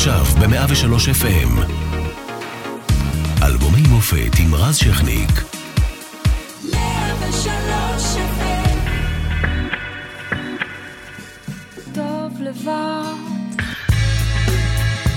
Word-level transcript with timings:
עכשיו 0.00 0.24
ב-103 0.24 1.22
FM. 1.22 1.60
אלבומי 3.42 3.82
מופת 3.88 4.38
עם 4.40 4.54
רז 4.54 4.76
שכניק. 4.76 5.30
103 6.72 8.16
טוב 11.94 12.40
לבד 12.40 12.70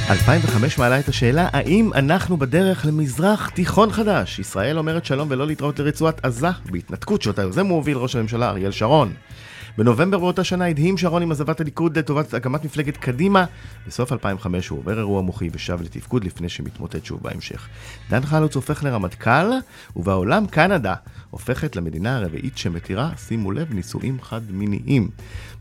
2005 0.09 0.77
מעלה 0.77 0.99
את 0.99 1.07
השאלה 1.07 1.49
האם 1.53 1.89
אנחנו 1.95 2.37
בדרך 2.37 2.85
למזרח 2.85 3.49
תיכון 3.49 3.91
חדש. 3.91 4.39
ישראל 4.39 4.77
אומרת 4.77 5.05
שלום 5.05 5.27
ולא 5.31 5.47
להתראות 5.47 5.79
לרצועת 5.79 6.25
עזה, 6.25 6.47
בהתנתקות 6.71 7.21
שאותה 7.21 7.41
יוזם 7.41 7.65
הוא 7.67 7.75
הוביל 7.75 7.97
ראש 7.97 8.15
הממשלה 8.15 8.49
אריאל 8.49 8.71
שרון. 8.71 9.13
בנובמבר 9.77 10.19
באותה 10.19 10.43
שנה 10.43 10.65
הדהים 10.65 10.97
שרון 10.97 11.21
עם 11.21 11.31
עזבת 11.31 11.61
הליכוד 11.61 11.97
לטובת 11.97 12.33
הקמת 12.33 12.65
מפלגת 12.65 12.97
קדימה. 12.97 13.45
בסוף 13.87 14.11
2005 14.11 14.67
הוא 14.67 14.79
עובר 14.79 14.97
אירוע 14.97 15.21
מוחי 15.21 15.49
ושב 15.51 15.81
לתפקוד 15.81 16.23
לפני 16.23 16.49
שמתמוטט 16.49 17.05
שוב 17.05 17.19
בהמשך. 17.23 17.67
דן 18.09 18.21
חלוץ 18.25 18.55
הופך 18.55 18.83
לרמטכ"ל, 18.83 19.51
ובעולם 19.95 20.47
קנדה 20.47 20.93
הופכת 21.29 21.75
למדינה 21.75 22.17
הרביעית 22.17 22.57
שמתירה, 22.57 23.11
שימו 23.17 23.51
לב, 23.51 23.73
נישואים 23.73 24.17
חד-מיניים. 24.21 25.09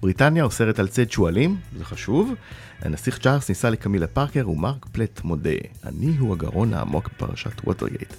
בריטניה 0.03 0.45
אוסרת 0.45 0.79
על 0.79 0.89
ציד 0.89 1.11
שועלים, 1.11 1.57
זה 1.79 1.85
חשוב. 1.85 2.35
הנסיך 2.83 3.19
צ'ארלס 3.19 3.49
ניסה 3.49 3.71
לקמילה 3.71 4.07
פארקר 4.07 4.51
ומרק 4.51 4.87
פלט 4.93 5.21
מודה, 5.25 5.51
אני 5.85 6.17
הוא 6.19 6.33
הגרון 6.33 6.75
העמוק 6.75 7.09
בפרשת 7.09 7.65
ווטרגייט. 7.65 8.15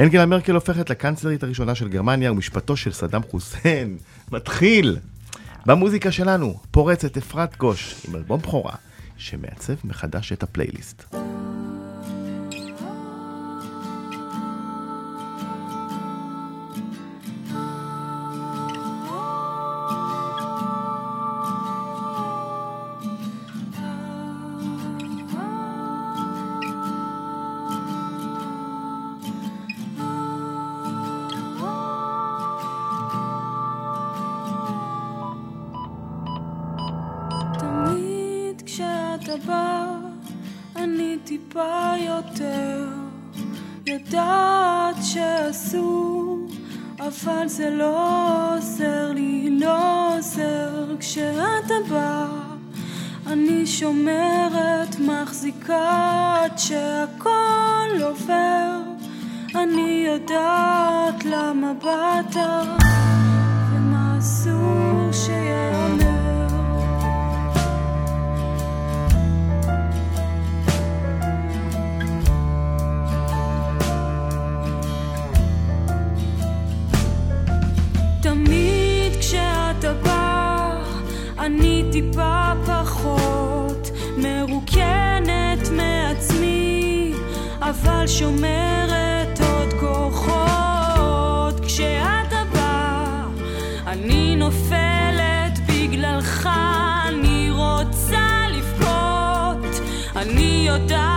אנגלה 0.00 0.26
מרקל 0.26 0.54
הופכת 0.54 0.90
לקנצלרית 0.90 1.42
הראשונה 1.42 1.74
של 1.74 1.88
גרמניה 1.88 2.32
ומשפטו 2.32 2.76
של 2.76 2.92
סדאם 2.92 3.22
חוסיין 3.30 3.96
מתחיל. 4.32 4.96
במוזיקה 5.66 6.12
שלנו 6.12 6.54
פורצת 6.70 7.16
אפרת 7.16 7.56
גוש 7.56 8.06
עם 8.08 8.16
אלבום 8.16 8.40
בכורה 8.40 8.74
שמעצב 9.16 9.74
מחדש 9.84 10.32
את 10.32 10.42
הפלייליסט. 10.42 11.14
עוזר 47.90 49.12
לי, 49.14 49.48
לא 49.60 50.16
עוזר 50.16 50.96
כשאתה 51.00 51.74
בא. 51.90 52.26
אני 53.26 53.66
שומרת, 53.66 54.96
מחזיקה 55.00 56.34
עד 56.44 56.58
שהכל 56.58 58.02
עובר. 58.02 58.80
אני 59.54 60.06
יודעת 60.06 61.24
למה 61.24 61.72
באת 61.82 62.36
ומה 63.72 64.18
אסור 64.18 65.12
שיאמר. 65.12 65.79
אני 81.50 81.84
טיפה 81.92 82.52
פחות 82.66 83.90
מרוקנת 84.16 85.68
מעצמי, 85.76 87.12
אבל 87.60 88.06
שומרת 88.06 89.40
עוד 89.52 89.72
כוחות. 89.80 91.60
כשאתה 91.66 92.42
בא, 92.52 93.24
אני 93.86 94.36
נופלת 94.36 95.58
בגללך, 95.68 96.48
אני 97.08 97.50
רוצה 97.50 98.46
לבכות, 98.50 99.80
אני 100.16 100.64
יודעת 100.68 101.09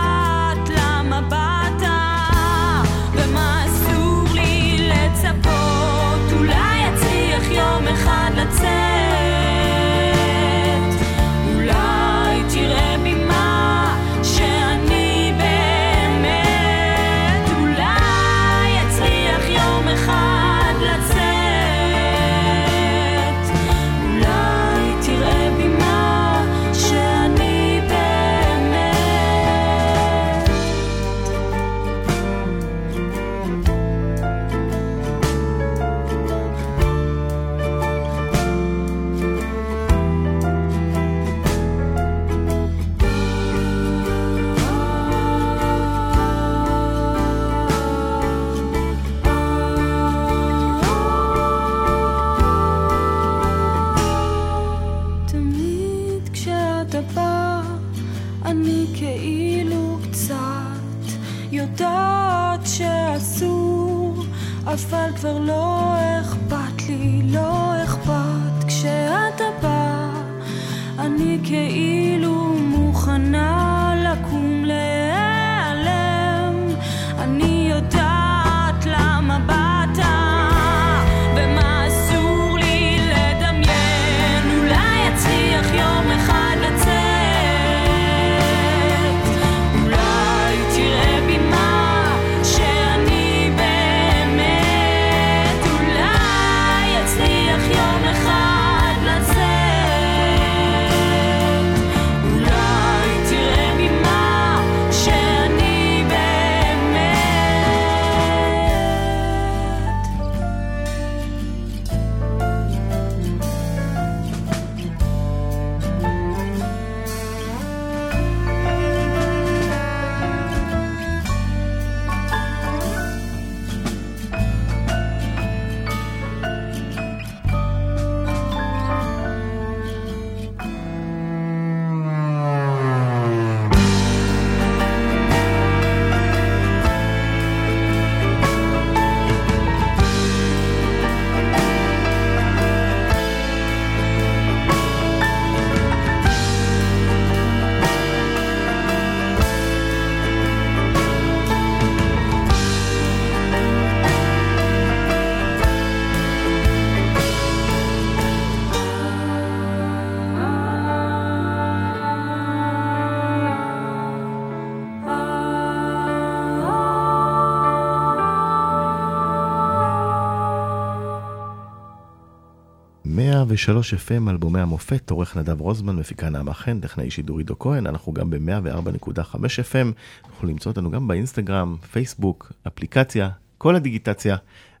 103 173.44 173.94
FM, 173.94 174.30
אלבומי 174.30 174.60
המופת, 174.60 175.10
עורך 175.10 175.36
נדב 175.36 175.60
רוזמן, 175.60 175.96
מפיקה 175.96 176.28
נעמה 176.28 176.54
חן, 176.54 176.80
טכנאי 176.80 177.10
שידור 177.10 177.38
עידו 177.38 177.58
כהן, 177.58 177.86
אנחנו 177.86 178.12
גם 178.12 178.30
ב-104.5 178.30 179.34
FM, 179.34 179.92
יכולים 180.32 180.54
למצוא 180.54 180.72
אותנו 180.72 180.90
גם 180.90 181.08
באינסטגרם, 181.08 181.76
פייסבוק, 181.92 182.52
אפליקציה, 182.66 183.30
כל 183.58 183.76
הדיגיטציה, 183.76 184.36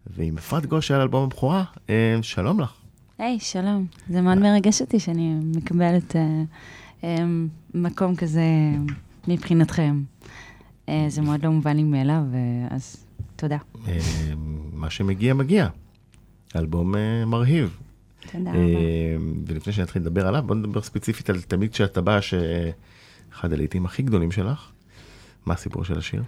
ועם 0.06 0.38
אפרת 0.38 0.66
גושה 0.66 0.94
על 0.94 1.00
אלבום 1.00 1.24
הבכורה, 1.24 1.64
אה, 1.90 2.18
שלום 2.22 2.60
לך. 2.60 2.72
היי, 3.18 3.40
שלום. 3.40 3.86
זה 4.08 4.20
מאוד 4.20 4.38
מרגש 4.38 4.80
אותי 4.80 5.00
שאני 5.00 5.34
מקבלת 5.56 6.16
אה, 6.16 6.42
אה, 7.04 7.24
מקום 7.74 8.16
כזה 8.16 8.44
מבחינתכם. 9.28 10.02
אה, 10.88 11.06
זה 11.08 11.22
מאוד 11.22 11.44
לא 11.44 11.50
מובן 11.50 11.76
לי 11.76 11.82
מאליו, 11.82 12.22
אה, 12.34 12.76
אז 12.76 12.96
תודה. 13.36 13.58
אה, 13.88 13.98
מה 14.72 14.90
שמגיע, 14.90 15.34
מגיע. 15.34 15.68
אלבום 16.56 16.94
אה, 16.96 17.24
מרהיב. 17.26 17.78
תודה 18.32 18.50
אה, 18.50 18.54
רבה. 18.54 19.24
ולפני 19.46 19.72
שנתחיל 19.72 20.02
לדבר 20.02 20.28
עליו, 20.28 20.42
בוא 20.46 20.54
נדבר 20.54 20.82
ספציפית 20.82 21.30
על 21.30 21.40
תמיד 21.40 21.72
כשאתה 21.72 22.00
בא, 22.00 22.20
שאחד 22.20 23.52
הלעיתים 23.52 23.86
הכי 23.86 24.02
גדולים 24.02 24.30
שלך. 24.30 24.70
מה 25.46 25.54
הסיפור 25.54 25.84
של 25.84 25.98
השיר? 25.98 26.22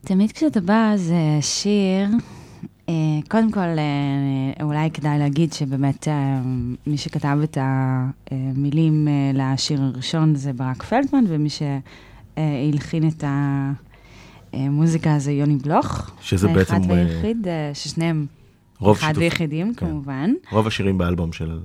תמיד 0.00 0.32
כשאתה 0.32 0.60
בא 0.60 0.92
זה 0.96 1.38
שיר, 1.40 2.08
אה, 2.88 2.94
קודם 3.28 3.52
כל, 3.52 3.60
אה, 3.60 4.64
אולי 4.64 4.90
כדאי 4.90 5.18
להגיד 5.18 5.52
שבאמת 5.52 6.08
מי 6.86 6.96
שכתב 6.96 7.38
את 7.44 7.58
המילים 7.60 9.08
לשיר 9.34 9.82
הראשון 9.82 10.34
זה 10.34 10.52
ברק 10.52 10.82
פלדמן, 10.82 11.24
ומי 11.28 11.48
שהלחין 11.50 13.08
את 13.08 13.24
המוזיקה 14.52 15.18
זה 15.18 15.32
יוני 15.32 15.56
בלוך. 15.56 16.10
שזה 16.20 16.48
בעצם, 16.48 16.74
האחד 16.74 16.90
והיחיד, 16.90 17.46
ששניהם 17.74 18.26
רוב 18.78 18.96
אחד 18.96 19.06
שיתוף- 19.08 19.18
ויחידים, 19.22 19.74
כן. 19.74 19.86
כמובן. 19.86 20.30
רוב 20.52 20.66
השירים 20.66 20.98
באלבום 20.98 21.32
של... 21.32 21.58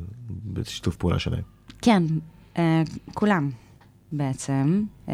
בשיתוף 0.53 0.95
פעולה 0.95 1.19
שלהם. 1.19 1.41
כן, 1.81 2.03
אה, 2.57 2.81
כולם 3.13 3.49
בעצם. 4.11 4.83
אה, 5.09 5.13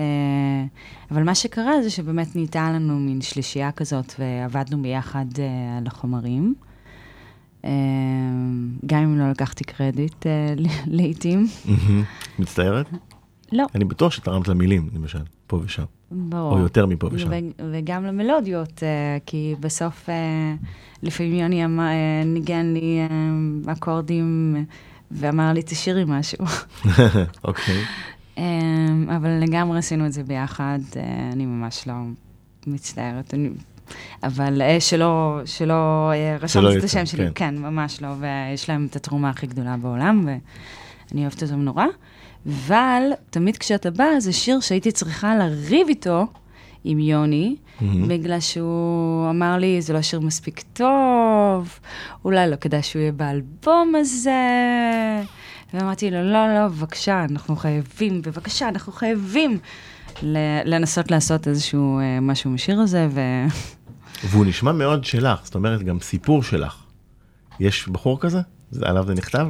אבל 1.12 1.24
מה 1.24 1.36
שקרה 1.36 1.82
זה 1.84 1.90
שבאמת 1.90 2.36
נהייתה 2.36 2.72
לנו 2.72 3.00
מין 3.00 3.22
שלישייה 3.22 3.72
כזאת, 3.72 4.14
ועבדנו 4.20 4.82
ביחד 4.82 5.26
אה, 5.40 5.46
על 5.78 5.88
החומרים. 5.88 6.56
אה, 7.66 7.70
גם 8.86 9.00
אם 9.04 9.18
לא 9.18 9.30
לקחתי 9.32 9.64
קרדיט 9.64 10.28
אה, 10.28 10.32
ל- 10.58 10.66
לעיתים. 10.96 11.48
מצטערת? 12.40 12.86
לא, 13.52 13.66
אני 13.76 13.86
בטוח 13.86 14.12
שתרמת 14.12 14.48
למילים, 14.48 14.90
למשל, 14.94 15.20
פה 15.48 15.60
ושם. 15.64 15.84
ברור. 16.12 16.54
או 16.54 16.60
יותר 16.60 16.86
מפה 16.86 17.10
ושם. 17.12 17.30
ו- 17.30 17.72
וגם 17.72 18.06
למלודיות, 18.06 18.84
אה, 18.84 19.18
כי 19.26 19.56
בסוף 19.60 20.10
אה, 20.10 20.56
לפעמים 21.04 21.34
יוני 21.34 21.64
אה, 21.64 22.24
ניגן 22.26 22.74
לי 22.74 23.00
אקורדים 23.68 24.56
ואמר 25.12 25.54
לי, 25.54 25.62
תשאירי 25.66 26.04
משהו. 26.08 26.46
אוקיי. 27.48 27.84
אבל 29.16 29.30
לגמרי 29.42 29.80
עשינו 29.80 30.06
את 30.06 30.14
זה 30.14 30.24
ביחד, 30.24 30.80
אני 31.34 31.46
ממש 31.46 31.88
לא 31.88 31.94
מצטערת. 32.68 33.34
אני... 33.34 33.50
אבל 34.24 34.62
שלא, 34.80 35.40
שלא 35.46 36.12
רשמת 36.42 36.78
את 36.78 36.84
השם 36.84 37.06
שלי, 37.06 37.26
כן. 37.26 37.32
כן. 37.36 37.58
ממש 37.58 38.02
לא, 38.02 38.08
ויש 38.20 38.70
להם 38.70 38.88
את 38.90 38.96
התרומה 38.96 39.30
הכי 39.30 39.48
גדולה 39.48 39.78
בעולם, 39.78 40.26
ואני 40.26 41.22
אוהבת 41.22 41.44
אותם 41.44 41.62
נורא. 41.62 41.86
אבל 42.48 43.02
תמיד 43.30 43.58
כשאתה 43.58 43.92
בא, 43.92 44.06
זה 44.20 44.34
שיר 44.34 44.60
שהייתי 44.60 44.92
צריכה 44.92 45.36
לריב 45.36 45.88
איתו 45.88 46.28
עם 46.84 47.00
יוני, 47.00 47.56
מהמם. 47.82 48.08
בגלל 48.08 48.40
שהוא 48.40 49.30
אמר 49.30 49.58
לי, 49.58 49.82
זה 49.82 49.94
לא 49.94 50.02
שיר 50.02 50.20
מספיק 50.20 50.64
טוב, 50.74 51.80
אולי 52.26 52.50
לא 52.50 52.56
כדאי 52.56 52.84
שהוא 52.84 53.00
יהיה 53.02 53.12
באלבום 53.12 53.94
הזה. 53.96 54.32
ואמרתי 55.74 56.12
לו, 56.12 56.24
לא, 56.24 56.54
לא, 56.54 56.68
בבקשה, 56.68 57.26
אנחנו 57.30 57.56
חייבים, 57.56 58.22
בבקשה, 58.22 58.70
אנחנו 58.70 58.92
חייבים 58.94 59.60
לנסות 60.66 61.12
לעשות 61.12 61.48
איזשהו 61.48 62.00
אה, 62.00 62.20
משהו 62.22 62.50
משיר 62.52 62.80
הזה, 62.80 63.08
ו... 63.12 63.20
והוא 64.24 64.46
נשמע 64.46 64.72
מאוד 64.72 65.06
שלך, 65.06 65.40
זאת 65.44 65.56
אומרת, 65.56 65.84
גם 65.84 66.00
סיפור 66.00 66.44
שלך. 66.44 66.76
יש 67.60 67.90
בחור 67.90 68.20
כזה? 68.20 68.40
זה- 68.72 68.86
עליו 68.90 69.06
זה 69.08 69.14
נכתב? 69.14 69.48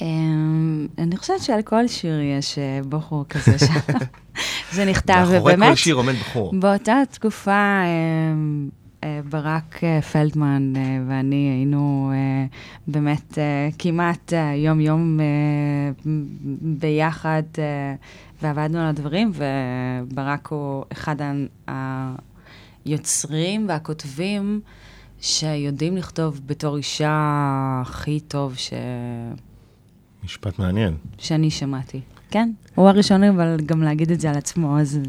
אמ, 0.00 0.86
אני 0.98 1.16
חושבת 1.16 1.40
שעל 1.40 1.62
כל 1.62 1.88
שיר 1.88 2.20
יש 2.20 2.58
אה, 2.58 2.80
בחור 2.88 3.24
כזה 3.28 3.58
ש... 3.58 3.62
זה 4.76 4.84
נכתב, 4.84 5.14
מאחורי 5.14 5.38
ובאמת, 5.38 5.68
כל 5.68 5.74
שיר 5.76 5.94
עומד 5.94 6.14
בחור. 6.14 6.52
באותה 6.60 7.02
תקופה, 7.10 7.80
אמ, 7.84 8.68
אה, 9.04 9.20
ברק 9.28 9.84
אה, 9.84 10.02
פלדמן 10.02 10.72
ואני 11.08 11.36
היינו 11.36 12.12
באמת 12.86 13.38
כמעט 13.78 14.32
יום-יום 14.56 15.20
ביחד, 16.62 17.42
ועבדנו 18.42 18.78
על 18.78 18.86
הדברים, 18.86 19.32
וברק 19.34 20.48
הוא 20.48 20.84
אחד 20.92 21.16
היוצרים 22.86 23.68
והכותבים 23.68 24.60
שיודעים 25.20 25.96
לכתוב 25.96 26.40
בתור 26.46 26.76
אישה 26.76 27.82
הכי 27.82 28.20
טוב 28.20 28.54
ש... 28.56 28.72
משפט 30.24 30.58
מעניין. 30.58 30.96
שאני 31.18 31.50
שמעתי. 31.50 32.00
כן, 32.30 32.50
הוא 32.74 32.88
הראשון 32.88 33.24
אבל 33.24 33.56
גם 33.66 33.82
להגיד 33.82 34.10
את 34.10 34.20
זה 34.20 34.30
על 34.30 34.36
עצמו, 34.36 34.78
אז, 34.80 35.00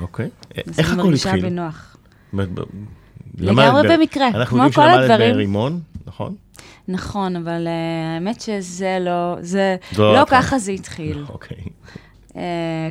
אוקיי. 0.00 0.28
איך 0.56 0.78
אני 0.78 0.86
הכל 0.86 0.96
מרגישה 0.96 1.28
התחיל? 1.30 1.48
בנוח. 1.48 1.96
זאת 2.24 2.32
אומרת, 2.32 2.48
ב- 2.54 2.60
לגמרי 3.38 3.66
למדת 3.66 3.90
ב- 3.90 3.92
במקרה, 3.92 4.28
אנחנו 4.28 4.46
כמו 4.46 4.64
יודעים 4.64 4.72
כל 4.72 4.82
שלמדת 4.92 5.10
הדברים. 5.10 5.34
ברימון, 5.34 5.80
נכון? 6.06 6.34
נכון, 6.88 7.36
אבל 7.36 7.66
uh, 7.66 7.70
האמת 8.16 8.40
שזה 8.40 8.98
לא, 9.00 9.36
זה, 9.40 9.76
לא. 9.98 10.24
ככה 10.28 10.58
זה 10.58 10.72
התחיל. 10.72 11.24
אוקיי. 11.28 11.56
Uh, 12.28 12.34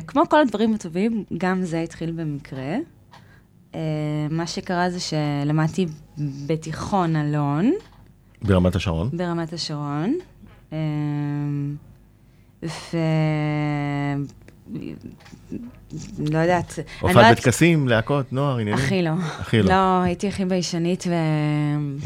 כמו 0.06 0.22
כל 0.30 0.40
הדברים 0.40 0.74
הטובים, 0.74 1.24
גם 1.38 1.62
זה 1.62 1.80
התחיל 1.80 2.10
במקרה. 2.12 2.76
Uh, 3.72 3.76
מה 4.30 4.46
שקרה 4.46 4.90
זה 4.90 4.98
שלמדתי 5.00 5.86
בתיכון 6.46 7.16
אלון, 7.16 7.72
ברמת 8.42 8.76
השרון. 8.76 9.10
ברמת 9.12 9.52
השרון, 9.52 10.14
ו... 10.72 10.76
לא 16.18 16.38
יודעת. 16.38 16.78
אני 16.78 16.84
לא 17.02 17.08
הופעת 17.08 17.16
יודעת- 17.16 17.38
בטקסים, 17.38 17.88
להקות, 17.88 18.32
נוער, 18.32 18.58
עניינים? 18.58 18.84
הכי 18.84 19.02
לא. 19.02 19.10
הכי 19.38 19.62
לא. 19.62 19.68
לא, 19.68 20.02
הייתי 20.02 20.28
הכי 20.28 20.44
ביישנית 20.44 21.04
ו... 21.08 21.12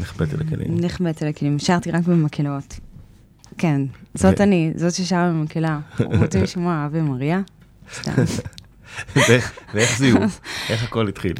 נחבאת 0.01 0.33
אל 0.33 0.39
הכלים. 0.47 0.77
נחבאת 0.79 1.21
על 1.21 1.27
הכלים, 1.27 1.59
שרתי 1.59 1.91
רק 1.91 2.03
במקהלות. 2.03 2.79
כן, 3.57 3.81
זאת 4.13 4.39
ו- 4.39 4.43
אני, 4.43 4.73
זאת 4.75 4.93
ששרה 4.93 5.29
במקהלה. 5.29 5.79
רוצים 5.99 6.43
לשמוע 6.43 6.85
אבי 6.85 7.01
מריה? 7.01 7.41
סתם. 7.93 8.11
ואיך 9.73 9.97
זיהו? 9.97 10.17
איך 10.69 10.83
הכל 10.83 11.07
התחיל? 11.07 11.33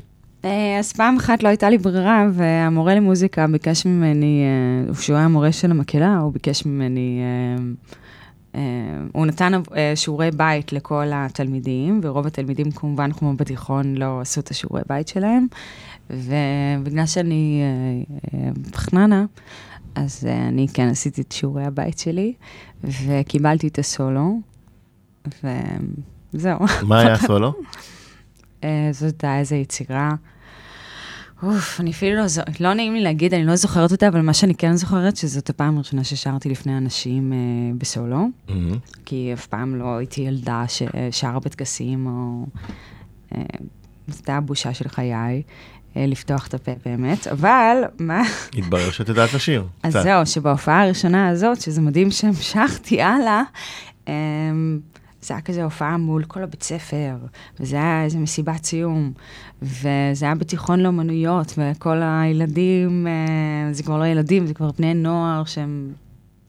אה, 0.45 0.79
אז 0.79 0.93
פעם 0.93 1.17
אחת 1.17 1.43
לא 1.43 1.47
הייתה 1.47 1.69
לי 1.69 1.77
ברירה, 1.77 2.27
והמורה 2.33 2.95
למוזיקה 2.95 3.47
ביקש 3.47 3.85
ממני, 3.85 4.43
אה, 4.89 4.93
שהוא 4.95 5.15
היה 5.15 5.25
המורה 5.25 5.51
של 5.51 5.71
המקהלה, 5.71 6.17
הוא 6.17 6.33
ביקש 6.33 6.65
ממני, 6.65 7.19
אה, 7.21 7.63
אה, 8.55 8.61
הוא 9.13 9.25
נתן 9.25 9.53
אה, 9.75 9.91
שיעורי 9.95 10.31
בית 10.31 10.73
לכל 10.73 11.05
התלמידים, 11.13 11.99
ורוב 12.03 12.27
התלמידים 12.27 12.71
כמובן, 12.71 13.11
כמו 13.11 13.33
בתיכון, 13.33 13.95
לא 13.95 14.21
עשו 14.21 14.41
את 14.41 14.51
השיעורי 14.51 14.81
בית 14.87 15.07
שלהם, 15.07 15.47
ובגלל 16.09 17.05
שאני 17.05 17.61
אה, 18.33 18.39
אה, 18.39 18.51
חננה, 18.75 19.25
אז 19.95 20.25
אה, 20.29 20.47
אני 20.47 20.67
כן 20.73 20.87
עשיתי 20.87 21.21
את 21.21 21.31
שיעורי 21.31 21.65
הבית 21.65 21.99
שלי, 21.99 22.33
וקיבלתי 22.83 23.67
את 23.67 23.79
הסולו, 23.79 24.39
וזהו. 26.33 26.59
מה 26.81 26.99
היה 26.99 27.13
הסולו? 27.13 27.53
אה, 28.63 28.89
זאת 28.91 29.03
הייתה 29.03 29.39
איזו 29.39 29.55
יצירה. 29.55 30.15
אוף, 31.43 31.79
אני 31.79 31.91
אפילו 31.91 32.15
לא, 32.15 32.27
זו- 32.27 32.41
לא 32.59 32.73
נעים 32.73 32.93
לי 32.93 33.01
להגיד, 33.01 33.33
אני 33.33 33.45
לא 33.45 33.55
זוכרת 33.55 33.91
אותה, 33.91 34.07
אבל 34.07 34.21
מה 34.21 34.33
שאני 34.33 34.55
כן 34.55 34.75
זוכרת, 34.75 35.17
שזאת 35.17 35.49
הפעם 35.49 35.75
הראשונה 35.75 36.03
ששרתי 36.03 36.49
לפני 36.49 36.77
אנשים 36.77 37.33
אה, 37.33 37.37
בסולו, 37.77 38.27
מהמם. 38.49 38.77
כי 39.05 39.31
אף 39.33 39.45
פעם 39.47 39.75
לא 39.75 39.97
הייתי 39.97 40.21
ילדה 40.21 40.63
ששרה 40.67 41.39
בטקסים, 41.39 42.07
או... 42.07 42.45
אה, 43.35 43.41
זאת 44.07 44.17
הייתה 44.19 44.37
הבושה 44.37 44.73
של 44.73 44.89
חיי, 44.89 45.13
אה, 45.97 46.05
לפתוח 46.05 46.47
את 46.47 46.53
הפה 46.53 46.71
באמת, 46.85 47.27
אבל 47.27 47.77
מה... 47.99 48.21
התברר 48.57 48.91
שאת 48.91 49.09
יודעת 49.09 49.33
לשיר. 49.33 49.67
אז. 49.83 49.93
זהו, 49.93 50.25
שבהופעה 50.25 50.83
הראשונה 50.83 51.27
הזאת, 51.27 51.61
שזה 51.61 51.81
מדהים 51.81 52.11
שהמשכתי 52.11 53.01
הלאה, 53.01 53.41
אמ, 54.07 54.79
זה 55.23 55.33
היה 55.33 55.41
כזה 55.41 55.63
הופעה 55.63 55.97
מול 55.97 56.23
כל 56.23 56.43
הבית 56.43 56.63
ספר, 56.63 57.15
וזה 57.59 57.75
היה 57.75 58.03
איזה 58.03 58.19
מסיבת 58.19 58.63
סיום, 58.65 59.11
וזה 59.61 60.25
היה 60.25 60.35
בתיכון 60.35 60.79
לאומנויות, 60.79 61.53
וכל 61.57 61.97
הילדים, 62.01 63.07
אה, 63.07 63.73
זה 63.73 63.83
כבר 63.83 63.97
לא 63.97 64.05
ילדים, 64.05 64.47
זה 64.47 64.53
כבר 64.53 64.71
בני 64.77 64.93
נוער 64.93 65.43
שהם 65.45 65.91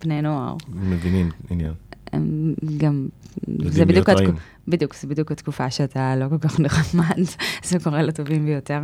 בני 0.04 0.22
נוער. 0.22 0.56
מבינים 0.68 1.30
עניין. 1.50 1.72
הם 2.12 2.54
גם, 2.76 3.08
זה 3.64 3.84
בדיוק. 3.84 4.08
רעים. 4.08 4.34
בדיוק, 4.68 4.94
זה 4.94 5.06
בדיוק 5.06 5.32
התקופה 5.32 5.70
שאתה 5.70 6.16
לא 6.16 6.28
כל 6.28 6.38
כך 6.38 6.60
נחמד, 6.60 7.18
זה 7.68 7.78
קורה 7.84 8.02
לטובים 8.02 8.46
ביותר. 8.46 8.80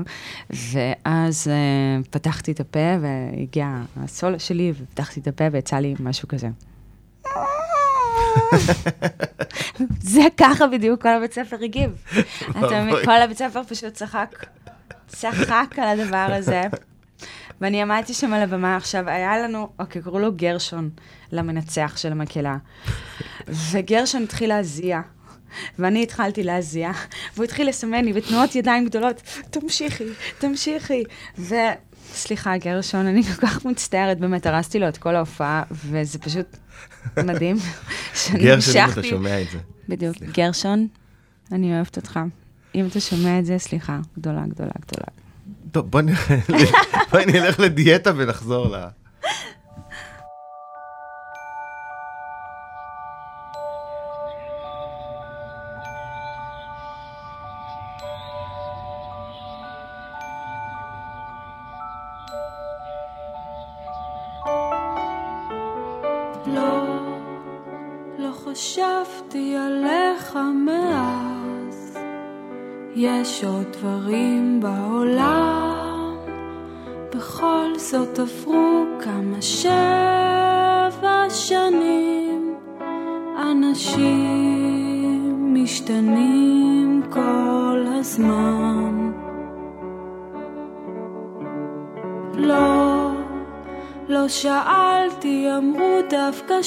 ואז 0.50 1.46
uh, 1.46 2.08
פתחתי 2.10 2.52
את 2.52 2.60
הפה 2.60 2.96
והגיע 3.00 3.82
הסולו 3.96 4.40
שלי, 4.40 4.72
ופתחתי 4.82 5.20
את 5.20 5.28
הפה 5.28 5.44
ויצא 5.52 5.76
לי 5.76 5.94
משהו 6.00 6.28
כזה. 6.28 6.48
זה 10.00 10.22
ככה 10.36 10.66
בדיוק 10.66 11.02
כל 11.02 11.08
הבית 11.08 11.32
ספר 11.32 11.56
הגיב. 11.64 11.90
אתה 12.50 12.82
מבין. 12.82 13.04
כל 13.04 13.22
הבית 13.22 13.38
ספר 13.38 13.62
פשוט 13.64 13.92
צחק, 13.92 14.46
צחק 15.06 15.74
על 15.78 16.00
הדבר 16.00 16.26
הזה. 16.30 16.62
ואני 17.60 17.82
עמדתי 17.82 18.14
שם 18.14 18.32
על 18.32 18.42
הבמה 18.42 18.76
עכשיו, 18.76 19.08
היה 19.08 19.38
לנו, 19.38 19.68
אוקיי, 19.78 20.02
קראו 20.02 20.18
לו 20.18 20.32
גרשון, 20.32 20.90
למנצח 21.32 21.96
של 21.96 22.12
המקהלה. 22.12 22.56
וגרשון 23.48 24.22
התחיל 24.22 24.48
להזיע. 24.48 25.00
ואני 25.78 26.02
התחלתי 26.02 26.42
להזיע, 26.42 26.90
והוא 27.34 27.44
התחיל 27.44 27.68
לסמן 27.68 28.04
לי 28.04 28.12
בתנועות 28.12 28.54
ידיים 28.54 28.86
גדולות, 28.86 29.22
תמשיכי, 29.50 30.04
תמשיכי. 30.38 31.04
וסליחה, 31.38 32.56
גרשון, 32.56 33.06
אני 33.06 33.22
כל 33.22 33.46
כך 33.46 33.64
מצטערת, 33.64 34.18
באמת, 34.18 34.46
הרסתי 34.46 34.78
לו 34.78 34.88
את 34.88 34.98
כל 34.98 35.16
ההופעה, 35.16 35.62
וזה 35.70 36.18
פשוט 36.18 36.56
מדהים, 37.16 37.56
שאני 38.14 38.44
גרשון, 38.44 38.76
אם 38.76 38.90
אתה. 38.90 39.02
שומע 39.02 39.42
את 39.42 39.50
זה. 39.50 39.58
בדיוק. 39.88 40.16
גרשון, 40.16 40.86
אני 41.52 41.76
אוהבת 41.76 41.96
אותך. 41.96 42.20
אם 42.74 42.86
אתה 42.86 43.00
שומע 43.00 43.38
את 43.38 43.46
זה, 43.46 43.58
סליחה, 43.58 44.00
גדולה, 44.18 44.44
גדולה, 44.48 44.72
גדולה. 44.80 45.06
טוב, 45.70 45.90
בוא 45.90 46.00
בואי 47.12 47.26
נלך 47.26 47.60
לדיאטה 47.60 48.12
ונחזור 48.16 48.76
ל... 48.76 48.86
חשבתי 69.30 69.56
עליך 69.56 70.38
מאז. 70.66 71.98
יש 72.94 73.44
עוד 73.44 73.66
דברים 73.72 74.60
בעולם, 74.60 76.16
בכל 77.14 77.72
זאת 77.76 78.18
עברו 78.18 78.84
כמה 79.00 79.42
שבע 79.42 81.24
שנים. 81.30 82.54
אנשים 83.52 84.74
משתנים 85.54 87.02
כל 87.10 87.84
הזמן. 87.86 89.12
לא, 92.34 93.10
לא 94.08 94.28
שאלתי, 94.28 95.46
אמרו 95.58 95.98
דווקא 96.10 96.62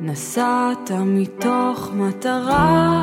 שנסעת 0.00 0.90
מתוך 0.90 1.90
מטרה. 1.94 3.02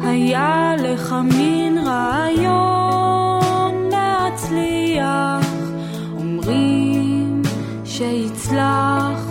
היה 0.00 0.72
לך 0.78 1.14
מין 1.36 1.78
רעיון 1.78 3.74
להצליח, 3.90 5.46
אומרים 6.16 7.42
שהצלחת 7.84 9.21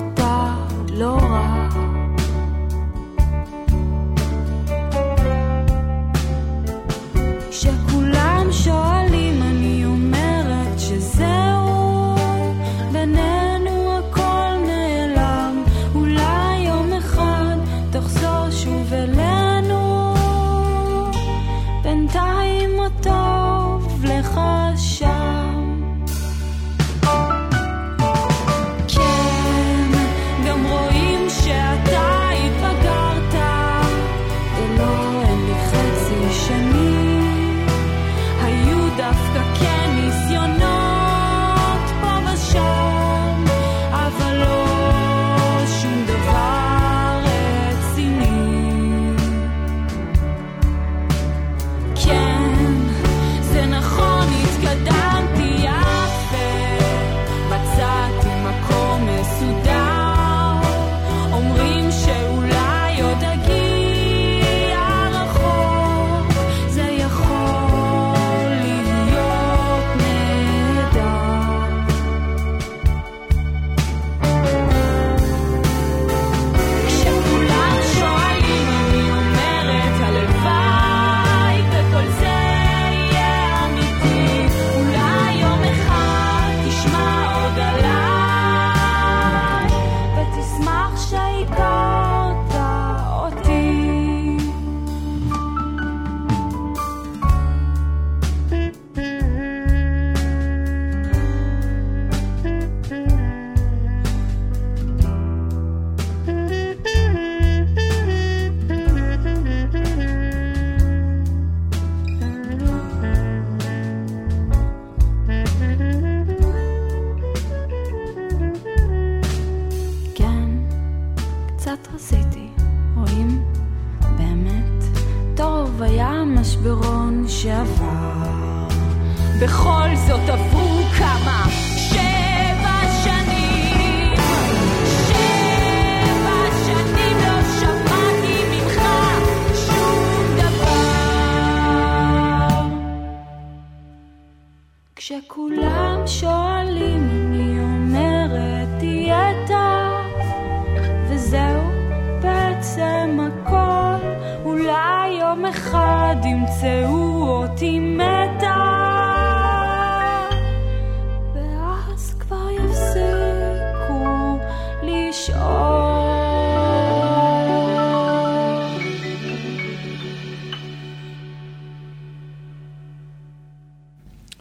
לשאול. 165.21 166.01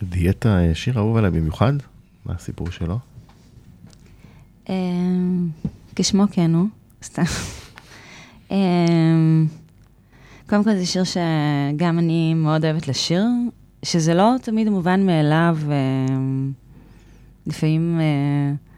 דיאטה, 0.02 0.58
אה, 0.58 0.74
שיר 0.74 0.98
אהוב 0.98 1.16
עליי 1.16 1.30
במיוחד? 1.30 1.72
מה 2.26 2.34
הסיפור 2.34 2.70
שלו? 2.70 2.98
אמ, 4.68 5.48
כשמו 5.96 6.24
כן 6.32 6.54
הוא, 6.54 6.66
סתם. 7.02 7.22
אמ, 8.50 9.46
קודם 10.48 10.64
כל 10.64 10.74
זה 10.74 10.86
שיר 10.86 11.02
שגם 11.04 11.98
אני 11.98 12.34
מאוד 12.34 12.64
אוהבת 12.64 12.88
לשיר, 12.88 13.24
שזה 13.82 14.14
לא 14.14 14.34
תמיד 14.42 14.68
מובן 14.68 15.06
מאליו, 15.06 15.58
אמ, 15.66 16.52
לפעמים 17.46 18.00
אה, 18.00 18.69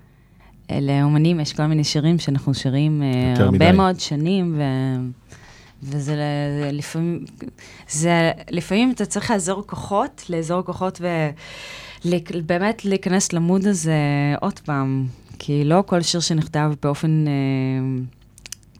לאומנים 0.80 1.40
יש 1.40 1.52
כל 1.52 1.66
מיני 1.66 1.84
שירים 1.84 2.18
שאנחנו 2.18 2.54
שרים 2.54 3.02
אה, 3.02 3.42
הרבה 3.42 3.50
מדי. 3.50 3.72
מאוד 3.72 4.00
שנים, 4.00 4.54
ו... 4.58 4.62
וזה 5.82 6.16
זה 6.58 6.70
לפעמים, 6.72 7.24
זה 7.88 8.30
לפעמים 8.50 8.90
אתה 8.90 9.04
צריך 9.04 9.30
לאזור 9.30 9.66
כוחות, 9.66 10.24
לאזור 10.28 10.62
כוחות 10.62 11.00
ובאמת 12.04 12.84
להיכנס 12.84 13.32
למוד 13.32 13.66
הזה 13.66 13.94
עוד 14.40 14.58
פעם, 14.58 15.06
כי 15.38 15.64
לא 15.64 15.82
כל 15.86 16.02
שיר 16.02 16.20
שנכתב 16.20 16.72
באופן, 16.82 17.24
אה, 17.26 17.32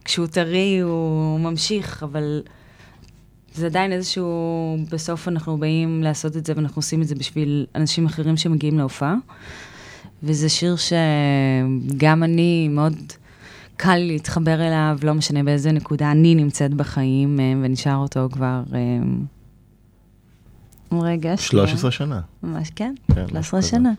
כשהוא 0.05 0.27
טרי 0.27 0.79
הוא 0.79 1.39
ממשיך, 1.39 2.03
אבל 2.03 2.41
זה 3.53 3.65
עדיין 3.65 3.91
איזשהו, 3.91 4.77
בסוף 4.91 5.27
אנחנו 5.27 5.57
באים 5.57 6.03
לעשות 6.03 6.37
את 6.37 6.45
זה 6.45 6.53
ואנחנו 6.55 6.79
עושים 6.79 7.01
את 7.01 7.07
זה 7.07 7.15
בשביל 7.15 7.65
אנשים 7.75 8.05
אחרים 8.05 8.37
שמגיעים 8.37 8.77
להופעה. 8.77 9.15
וזה 10.23 10.49
שיר 10.49 10.75
שגם 10.75 12.23
אני, 12.23 12.67
מאוד 12.67 12.95
קל 13.77 13.95
לי 13.95 14.07
להתחבר 14.07 14.67
אליו, 14.67 14.97
לא 15.03 15.13
משנה 15.13 15.43
באיזה 15.43 15.71
נקודה 15.71 16.11
אני 16.11 16.35
נמצאת 16.35 16.73
בחיים, 16.73 17.39
אה, 17.39 17.53
ונשאר 17.63 17.95
אותו 17.95 18.27
כבר... 18.31 18.63
אה, 18.73 18.79
רגע, 20.91 21.37
שנייה. 21.37 21.67
13 21.67 21.91
שנה. 21.91 22.21
ממש, 22.43 22.69
כן, 22.75 22.93
כן, 23.15 23.23
משהו 23.23 23.43
13 23.43 23.61
כזה. 23.61 23.69
שנה. 23.69 23.93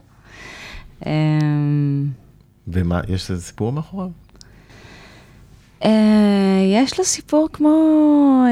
ומה, 2.69 3.01
יש 3.09 3.31
איזה 3.31 3.43
סיפור 3.43 3.73
מאחוריו? 3.73 4.11
אה, 5.85 5.91
יש 6.75 6.99
לו 6.99 7.05
סיפור 7.05 7.49
כמו... 7.53 8.45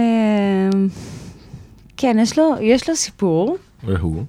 כן, 1.96 2.16
יש 2.20 2.38
לו, 2.38 2.54
יש 2.60 2.88
לו 2.88 2.96
סיפור. 2.96 3.56
והוא? 3.84 4.24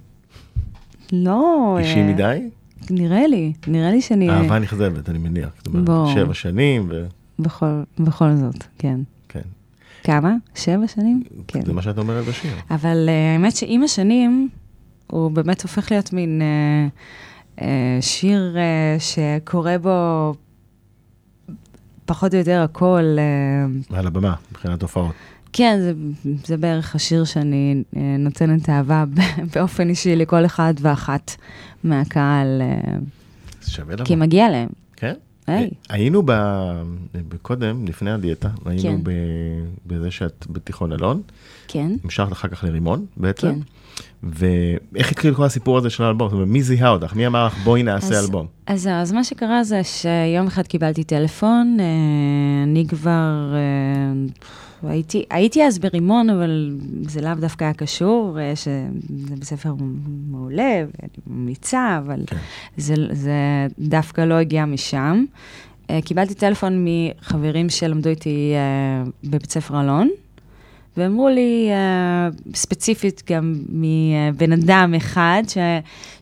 לא... 1.12 1.78
אישי 1.80 2.04
מדי? 2.04 2.50
נראה 2.92 3.28
לי, 3.28 3.54
נראה 3.68 3.92
לי 3.92 4.02
שאני... 4.02 4.30
אהבה 4.30 4.60
נכזבת, 4.60 5.10
אני 5.10 5.18
מניח. 5.18 5.50
זאת 5.58 5.68
אומרת. 5.68 6.16
שבע 6.16 6.34
שנים, 6.34 6.88
ו... 6.90 7.06
בכל, 7.40 7.82
בכל 8.00 8.36
זאת, 8.36 8.64
כן. 8.78 9.00
כן. 9.30 9.42
כמה? 10.04 10.36
שבע 10.56 10.88
שנים? 10.88 11.24
כן. 11.48 11.66
זה 11.66 11.74
מה 11.74 11.82
שאת 11.82 11.98
אומרת 11.98 12.26
בשיר. 12.26 12.52
אבל 12.72 13.06
אה, 13.10 13.34
האמת 13.34 13.56
שעם 13.56 13.84
השנים, 13.84 14.50
הוא 15.08 15.32
באמת 15.32 15.62
הופך 15.62 15.92
להיות 15.92 16.14
מין 16.14 16.42
אה, 16.42 16.88
אה, 17.62 17.98
שיר 18.02 18.56
אה, 18.58 18.96
שקורה 19.00 19.78
בו 19.78 20.34
פחות 22.06 22.34
או 22.34 22.40
יותר 22.40 22.62
הכל. 22.62 23.16
אה, 23.20 23.98
על 23.98 24.08
הבמה, 24.08 24.36
מבחינת 24.52 24.82
הופעות. 24.82 25.14
כן, 25.54 25.78
זה, 25.82 25.94
זה 26.46 26.58
בערך 26.58 26.96
השיר 26.96 27.24
שאני 27.24 27.84
נותנת 28.20 28.70
אהבה 28.70 29.04
באופן 29.56 29.90
אישי 29.90 30.16
לכל 30.16 30.46
אחד 30.46 30.74
ואחת 30.82 31.36
מהקהל, 31.84 32.62
אה, 32.62 32.96
שווה 33.68 33.94
לבוא. 33.96 34.06
כי 34.06 34.16
מגיע 34.16 34.50
להם. 34.50 34.70
כן? 34.96 35.14
היי. 35.48 35.70
היינו 35.90 36.24
ב... 36.26 36.32
קודם, 37.42 37.86
לפני 37.88 38.12
הדיאטה, 38.12 38.50
היינו 38.66 38.82
כן. 38.84 39.00
ב... 39.04 39.12
בזה 39.88 40.12
שאת 40.12 40.46
בתיכון 40.50 40.94
אלון, 40.94 41.22
כן. 41.68 41.92
המשכת 42.04 42.32
אחר 42.32 42.48
כך 42.48 42.64
לרימון 42.64 43.06
בעצם, 43.18 43.48
כן. 43.54 43.60
ואיך 44.24 45.12
התחיל 45.12 45.34
כל 45.34 45.44
הסיפור 45.44 45.78
הזה 45.78 45.90
של 45.90 46.04
האלבום? 46.04 46.28
זאת 46.30 46.34
אומרת, 46.34 46.48
מי 46.48 46.64
זיהה 46.64 46.90
אותך? 46.90 47.16
מי 47.16 47.28
אמר 47.28 47.46
לך 47.46 47.58
בואי 47.64 47.84
נעשה 47.84 48.16
אז- 48.16 48.26
אלבום? 48.26 48.48
אז 48.68 48.90
אז 48.92 49.12
מה 49.12 49.24
שקרה 49.24 49.64
זה 49.64 49.82
שיום 49.84 50.48
אחד 50.48 50.68
קיבלתי 50.68 51.04
טלפון, 51.04 51.78
אה, 51.80 51.86
אני 52.64 52.86
כבר, 52.88 53.54
הייתי, 54.90 55.26
הייתי 55.30 55.64
אז 55.64 55.80
ברימון, 55.80 56.30
אבל 56.30 56.78
זה 57.02 57.22
לאו 57.22 57.34
דווקא 57.34 57.64
היה 57.64 57.74
קשור, 57.74 58.40
אה, 58.40 58.56
שזה 58.56 59.36
בית 59.36 59.44
ספר 59.44 59.74
מעולה, 60.30 60.84
ואני 60.86 61.10
ממליצה, 61.28 62.00
אבל 62.06 62.24
כן. 62.28 62.38
זה, 62.78 62.96
זה 63.12 63.68
דווקא 63.80 64.22
לא 64.22 64.34
הגיע 64.34 64.66
משם. 64.66 65.26
אה, 65.90 66.00
קיבלתי 66.02 66.34
טלפון 66.34 66.86
מחברים 66.86 67.70
שלמדו 67.70 68.10
איתי 68.10 68.54
אה, 68.56 69.04
בבית 69.24 69.52
ספר 69.52 69.82
אלון, 69.82 70.10
ואמרו 70.98 71.30
לי, 71.30 71.70
uh, 71.72 72.56
ספציפית 72.56 73.24
גם 73.32 73.56
מבן 73.70 74.52
אדם 74.52 74.94
אחד, 74.98 75.44
ש, 75.48 75.58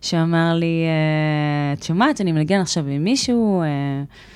שאמר 0.02 0.54
לי, 0.54 0.86
uh, 0.86 1.80
את 1.80 1.84
שומעת, 1.84 2.22
אני 2.22 2.32
מנגן 2.32 2.60
עכשיו 2.62 2.88
עם 2.88 3.04
מישהו, 3.04 3.62
uh, 3.62 3.66
uh, 3.66 4.32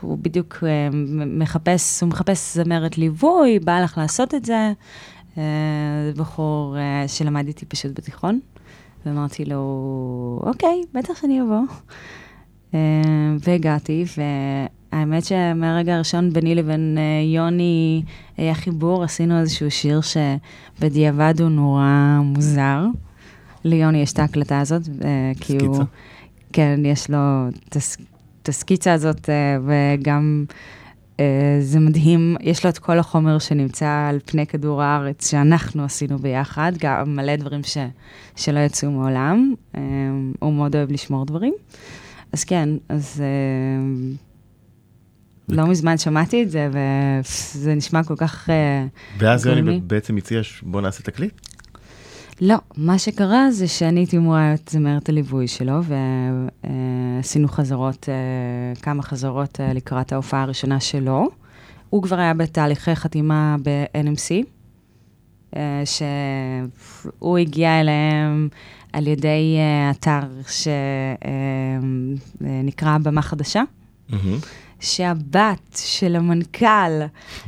הוא 0.00 0.18
בדיוק 0.18 0.56
uh, 0.56 0.94
מחפש, 1.26 2.02
הוא 2.02 2.08
מחפש 2.08 2.56
זמרת 2.56 2.98
ליווי, 2.98 3.58
בא 3.58 3.80
לך 3.80 3.98
לעשות 3.98 4.34
את 4.34 4.44
זה. 4.44 4.72
זה 5.36 6.12
בחור 6.16 6.76
uh, 6.76 7.08
שלמד 7.08 7.46
איתי 7.46 7.66
פשוט 7.66 7.90
בתיכון, 7.94 8.40
ואמרתי 9.06 9.44
לו, 9.44 10.42
אוקיי, 10.42 10.82
בטח 10.94 11.20
שאני 11.20 11.40
אבוא. 11.42 11.62
והגעתי, 13.46 14.04
והאמת 14.92 15.24
שמהרגע 15.24 15.94
הראשון 15.94 16.32
ביני 16.32 16.54
לבין 16.54 16.98
יוני 17.34 18.02
היה 18.36 18.54
חיבור, 18.54 19.04
עשינו 19.04 19.40
איזשהו 19.40 19.70
שיר 19.70 20.00
שבדיעבד 20.00 21.40
הוא 21.40 21.48
נורא 21.48 22.18
מוזר. 22.22 22.86
ליוני 23.64 23.98
יש 23.98 24.12
את 24.12 24.18
ההקלטה 24.18 24.60
הזאת, 24.60 24.82
כי 25.40 25.56
הוא... 25.66 25.84
כן, 26.52 26.80
יש 26.84 27.10
לו 27.10 27.48
את 27.68 27.76
את 28.42 28.48
הסקיצה 28.48 28.92
הזאת, 28.92 29.28
uh, 29.28 29.62
וגם 29.66 30.44
uh, 31.16 31.20
זה 31.60 31.80
מדהים, 31.80 32.36
יש 32.40 32.64
לו 32.64 32.70
את 32.70 32.78
כל 32.78 32.98
החומר 32.98 33.38
שנמצא 33.38 34.06
על 34.08 34.18
פני 34.24 34.46
כדור 34.46 34.82
הארץ, 34.82 35.30
שאנחנו 35.30 35.84
עשינו 35.84 36.18
ביחד, 36.18 36.72
גם 36.78 37.16
מלא 37.16 37.36
דברים 37.36 37.62
ש, 37.62 37.76
שלא 38.36 38.58
יצאו 38.60 38.90
מעולם. 38.90 39.54
Uh, 39.74 39.78
הוא 40.40 40.52
מאוד 40.52 40.76
אוהב 40.76 40.92
לשמור 40.92 41.26
דברים. 41.26 41.54
אז 42.32 42.44
כן, 42.44 42.68
אז 42.88 43.22
לא 45.48 45.66
מזמן 45.66 45.98
שמעתי 45.98 46.42
את 46.42 46.50
זה, 46.50 46.68
וזה 46.72 47.74
נשמע 47.74 48.04
כל 48.04 48.16
כך... 48.16 48.48
ואז 49.18 49.46
יוני. 49.46 49.80
בעצם 49.80 50.16
הציע, 50.16 50.40
בוא 50.62 50.80
נעשה 50.80 51.02
תקליט? 51.02 51.32
לא, 52.40 52.56
מה 52.76 52.98
שקרה 52.98 53.50
זה 53.50 53.68
שאני 53.68 54.00
הייתי 54.00 54.16
אמורה 54.16 54.48
להיות 54.48 54.68
זמרת 54.68 55.08
הליווי 55.08 55.48
שלו, 55.48 55.80
ועשינו 56.64 57.48
חזרות, 57.48 58.08
אה, 58.08 58.14
כמה 58.82 59.02
חזרות 59.02 59.60
אה, 59.60 59.72
לקראת 59.72 60.12
ההופעה 60.12 60.42
הראשונה 60.42 60.80
שלו. 60.80 61.28
הוא 61.90 62.02
כבר 62.02 62.18
היה 62.18 62.34
בתהליכי 62.34 62.94
חתימה 62.94 63.56
ב-NMC, 63.62 64.30
אה, 65.56 65.82
שהוא 65.84 67.38
הגיע 67.38 67.80
אליהם 67.80 68.48
על 68.92 69.06
ידי 69.06 69.56
אה, 69.58 69.90
אתר 69.90 70.20
שנקרא 72.40 72.98
במה 72.98 73.22
חדשה. 73.22 73.62
מהמם. 74.08 74.38
שהבת 74.82 75.80
של 75.84 76.16
המנכ"ל 76.16 76.92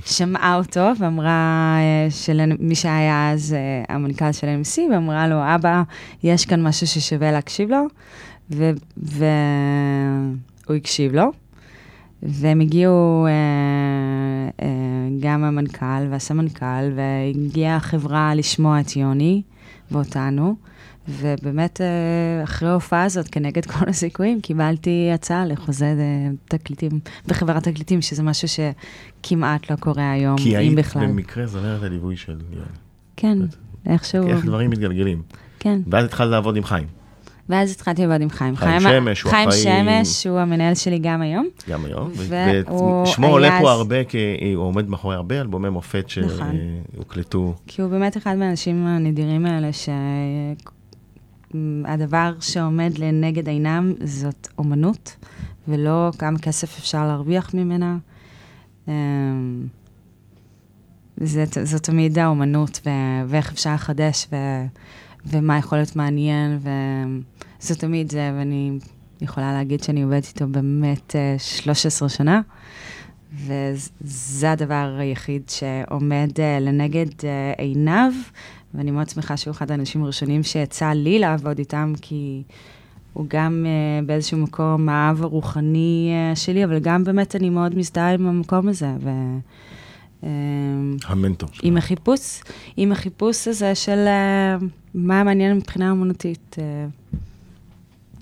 שמעה 0.04 0.56
אותו 0.56 0.90
ואמרה, 0.98 1.76
אה, 1.78 2.10
של 2.10 2.40
מי 2.58 2.74
שהיה 2.74 3.32
אז 3.32 3.54
אה, 3.54 3.94
המנכ"ל 3.94 4.32
של 4.32 4.46
MC, 4.46 4.80
ואמרה 4.92 5.28
לו, 5.28 5.36
אבא, 5.54 5.82
יש 6.22 6.46
כאן 6.46 6.62
משהו 6.62 6.86
ששווה 6.86 7.32
להקשיב 7.32 7.70
לו, 7.70 7.86
ו- 8.50 8.70
והוא 8.96 10.76
הקשיב 10.76 11.14
לו. 11.14 11.32
והם 12.22 12.60
הגיעו, 12.60 13.26
אה, 13.26 13.30
אה, 14.66 14.68
גם 15.20 15.44
המנכ"ל 15.44 16.06
והסמנכ"ל, 16.10 16.90
והגיעה 16.94 17.76
החברה 17.76 18.34
לשמוע 18.34 18.80
את 18.80 18.96
יוני 18.96 19.42
ואותנו. 19.90 20.54
ובאמת, 21.08 21.80
אה, 21.80 21.86
אחרי 22.44 22.68
ההופעה 22.68 23.04
הזאת, 23.04 23.28
כנגד 23.28 23.66
כל 23.72 23.88
הסיכויים, 23.88 24.40
קיבלתי 24.40 25.10
הצעה 25.14 25.46
לחוזה 25.46 25.84
אה, 25.86 26.30
תקליטים, 26.58 26.90
בחברת 27.26 27.68
תקליטים, 27.68 28.02
שזה 28.02 28.22
משהו 28.22 28.48
שכמעט 28.48 29.70
לא 29.70 29.76
קורה 29.76 30.12
היום, 30.12 30.36
כי 30.38 30.50
אם 30.54 30.56
היית 30.58 30.74
בכלל. 30.74 31.06
במקרה 31.06 31.46
זמרת 31.46 31.82
הליווי 31.82 32.16
של 32.16 32.36
יוני. 32.52 32.64
כן, 33.16 33.38
איכשהו, 33.86 34.26
איך 34.28 34.44
דברים 34.44 34.70
מתגלגלים. 34.70 35.22
כן. 35.58 35.80
ואז 35.90 36.04
התחלת 36.04 36.30
לעבוד 36.30 36.56
עם 36.56 36.64
חיים, 36.64 36.86
ואז 37.48 37.70
התחלתי 37.72 38.02
לעבוד 38.06 38.20
עם 38.22 38.30
חיים. 38.30 38.56
חיים 38.56 38.80
שמש, 38.80 39.22
הוא 39.22 39.30
חיים 39.30 39.48
אחראי- 39.48 39.62
שמש, 39.62 40.26
הוא 40.26 40.38
המנהל 40.38 40.74
שלי 40.74 40.98
גם 40.98 41.22
היום. 41.22 41.48
גם 41.70 41.84
היום. 41.84 42.10
ושמו 43.04 43.26
עולה 43.26 43.58
פה 43.60 43.70
הרבה, 43.70 44.04
כי 44.04 44.18
הוא 44.54 44.64
עומד 44.64 44.88
מאחורי 44.88 45.14
הרבה 45.16 45.40
אלבומי 45.40 45.68
מופת 45.68 46.04
נכון. 46.24 46.52
שהוקלטו. 46.94 47.54
כי 47.66 47.82
הוא 47.82 47.90
באמת 47.90 48.16
אחד 48.16 48.36
מהאנשים 48.36 48.86
הנדירים 48.86 49.46
האלה, 49.46 49.68
שהדבר 51.54 52.34
שעומד 52.40 52.98
לנגד 52.98 53.48
עינם 53.48 53.92
זאת 54.04 54.48
אומנות, 54.58 55.16
ולא 55.68 56.10
כמה 56.18 56.38
כסף 56.38 56.78
אפשר 56.78 57.06
להרוויח 57.06 57.54
ממנה. 57.54 57.96
אמ, 58.88 59.66
זה, 61.16 61.44
זו 61.62 61.78
תמיד 61.78 62.18
האומנות, 62.18 62.80
ו, 62.86 62.90
ואיך 63.28 63.52
אפשר 63.52 63.74
לחדש, 63.74 64.26
ו, 64.32 64.36
ומה 65.26 65.58
יכול 65.58 65.78
להיות 65.78 65.96
מעניין, 65.96 66.58
וזה 67.60 67.74
תמיד 67.74 68.10
זה, 68.10 68.32
ואני 68.38 68.78
יכולה 69.20 69.52
להגיד 69.52 69.82
שאני 69.82 70.02
עובדת 70.02 70.26
איתו 70.26 70.46
באמת 70.46 71.16
אה, 71.16 71.36
13 71.38 72.08
שנה. 72.08 72.40
וזה 73.36 74.52
הדבר 74.52 74.96
היחיד 74.98 75.42
שעומד 75.48 76.30
uh, 76.34 76.60
לנגד 76.60 77.10
uh, 77.20 77.58
עיניו, 77.58 78.12
ואני 78.74 78.90
מאוד 78.90 79.08
שמחה 79.08 79.36
שהוא 79.36 79.52
אחד 79.52 79.70
האנשים 79.70 80.02
הראשונים 80.02 80.42
שיצא 80.42 80.90
לי 80.90 81.18
לעבוד 81.18 81.58
איתם, 81.58 81.92
כי 82.00 82.42
הוא 83.12 83.26
גם 83.28 83.66
uh, 83.66 84.06
באיזשהו 84.06 84.38
מקום 84.38 84.88
האב 84.88 85.22
הרוחני 85.22 86.12
uh, 86.32 86.38
שלי, 86.38 86.64
אבל 86.64 86.78
גם 86.78 87.04
באמת 87.04 87.36
אני 87.36 87.50
מאוד 87.50 87.78
מזדהה 87.78 88.14
עם 88.14 88.26
המקום 88.26 88.68
הזה. 88.68 88.88
ו... 89.00 89.10
Uh, 90.22 90.26
המנטור 91.06 91.48
שלך. 91.52 91.64
עם 91.64 91.76
החיפוש, 91.76 92.40
עם 92.76 92.92
החיפוש 92.92 93.48
הזה 93.48 93.74
של 93.74 94.06
uh, 94.60 94.64
מה 94.94 95.24
מעניין 95.24 95.56
מבחינה 95.56 95.90
אומנותית. 95.90 96.56
Uh, 96.58 97.16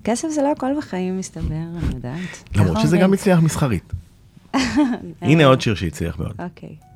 כסף 0.05 0.29
זה 0.29 0.43
לא 0.43 0.53
הכל 0.53 0.67
בחיים, 0.79 1.19
מסתבר, 1.19 1.55
אני 1.55 1.95
יודעת. 1.95 2.51
למרות 2.57 2.77
ככה 2.77 2.83
שזה 2.83 2.97
גם 2.97 3.03
עובד. 3.03 3.15
הצליח 3.15 3.41
מסחרית. 3.41 3.93
הנה 5.23 5.45
עוד 5.45 5.61
שיר 5.61 5.75
שהצליח 5.75 6.19
מאוד. 6.19 6.33
אוקיי. 6.39 6.92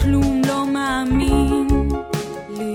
לכלום, 0.00 0.42
לא 0.46 0.66
מאמין 0.66 1.68
לי. 2.58 2.74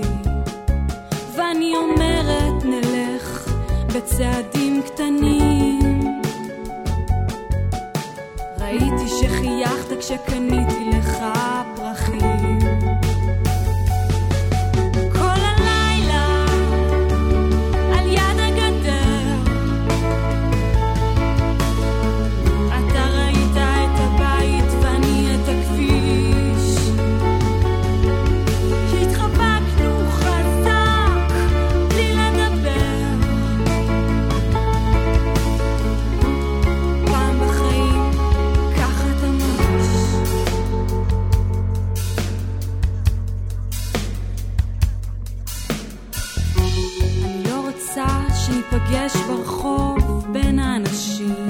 ואני 1.36 1.72
אומרת 1.76 2.64
נלך 2.64 3.48
בצעדים 3.94 4.82
קטנים. 4.82 6.20
ראיתי 8.60 9.08
שחייכת 9.20 9.98
כשקניתי 9.98 10.90
לך 10.92 11.24
שניפגש 48.86 49.16
ברחוב 49.16 50.26
בין 50.32 50.58
האנשים. 50.58 51.46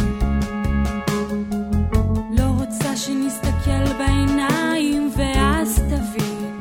לא 2.38 2.44
רוצה 2.58 2.96
שנסתכל 2.96 3.92
בעיניים 3.98 5.10
ואז 5.16 5.80
תבין. 5.88 6.60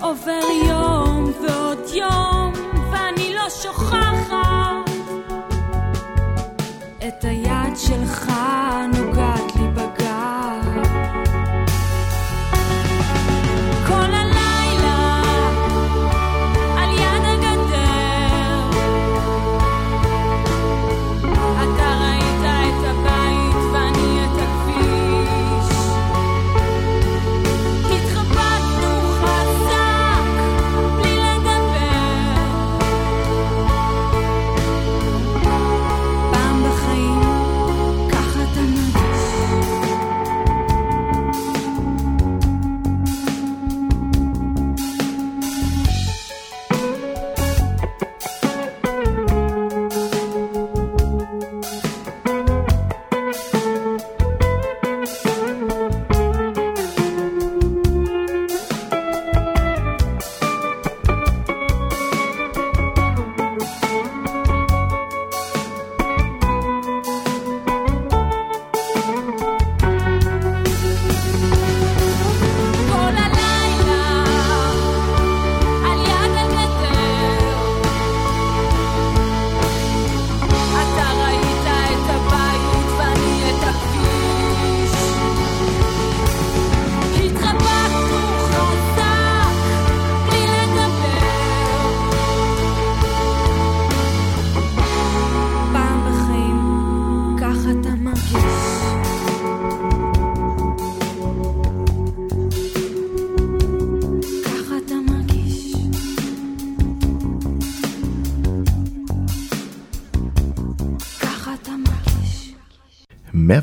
עובר 0.00 0.40
יום 0.68 1.32
ועוד 1.42 1.78
יום 1.94 2.52
ואני 2.92 3.34
לא 3.34 3.50
שוכחת 3.62 4.90
את 7.08 7.24
היד 7.24 7.76
שלך 7.76 8.32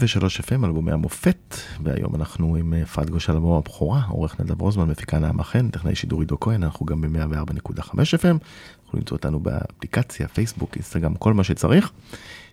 103 0.01 0.39
FM, 0.39 0.65
אלבומי 0.65 0.91
המופת, 0.91 1.55
והיום 1.83 2.15
אנחנו 2.15 2.55
עם 2.55 2.73
אה, 2.73 2.81
אפרת 2.81 3.09
גוש 3.09 3.29
על 3.29 3.35
אלבום 3.35 3.57
הבכורה, 3.57 4.01
עורך 4.09 4.39
נדב 4.39 4.61
רוזמן, 4.61 4.89
מפיקה 4.89 5.19
נעמה 5.19 5.43
חן, 5.43 5.69
טכנאי 5.69 5.95
שידור 5.95 6.19
עידו 6.19 6.39
כהן, 6.39 6.63
אנחנו 6.63 6.85
גם 6.85 7.01
ב-104.5 7.01 7.91
FM, 7.91 8.37
יכולים 8.85 8.93
למצוא 8.93 9.17
אותנו 9.17 9.39
באפליקציה, 9.39 10.27
פייסבוק, 10.27 10.75
אינסטגרם, 10.75 11.15
כל 11.15 11.33
מה 11.33 11.43
שצריך. 11.43 11.91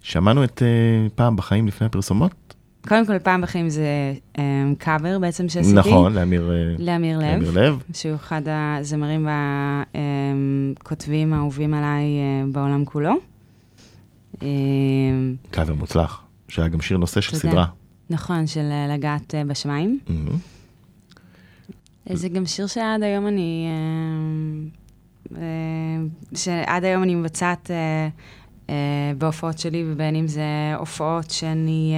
שמענו 0.02 0.44
את 0.44 0.62
אה, 0.62 1.08
פעם 1.14 1.36
בחיים 1.36 1.66
לפני 1.66 1.86
הפרסומות, 1.86 2.54
קודם 2.88 3.06
כל, 3.06 3.18
פעם 3.18 3.40
בחיים 3.40 3.68
זה 3.68 4.14
um, 4.36 4.40
קאבר 4.78 5.18
בעצם 5.18 5.48
שעשיתי. 5.48 5.74
נכון, 5.74 6.12
לאמיר 6.12 6.50
אה, 6.52 6.74
לאמיר 6.78 7.18
לב. 7.18 7.24
לאמיר 7.24 7.50
לב, 7.50 7.82
שהוא 7.94 8.14
אחד 8.14 8.42
הזמרים 8.46 9.28
והכותבים 9.94 11.32
האהובים 11.32 11.74
עליי 11.74 12.04
אה, 12.04 12.44
בעולם 12.52 12.84
כולו. 12.84 13.14
אה, 14.42 14.48
קאבר 15.50 15.74
מוצלח, 15.74 16.22
שהיה 16.48 16.68
גם 16.68 16.80
שיר 16.80 16.96
נושא 16.96 17.20
של 17.20 17.30
תודה. 17.30 17.52
סדרה. 17.52 17.66
נכון, 18.10 18.46
של 18.46 18.68
אה, 18.70 18.94
לגעת 18.94 19.34
אה, 19.34 19.44
בשמיים. 19.44 19.98
זה 22.12 22.28
גם 22.28 22.46
שיר 22.46 22.66
שעד 22.66 23.02
היום 23.02 23.26
אני... 23.26 23.66
אה, 25.36 25.40
שעד 26.34 26.84
היום 26.84 27.02
אני 27.02 27.14
מבצעת 27.14 27.70
בהופעות 29.18 29.58
שלי, 29.58 29.84
ובין 29.86 30.16
אם 30.16 30.28
זה 30.28 30.74
הופעות 30.78 31.30
שאני 31.30 31.94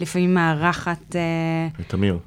לפעמים 0.00 0.34
מארחת... 0.34 1.16
את 1.80 1.94
אמיר, 1.94 2.18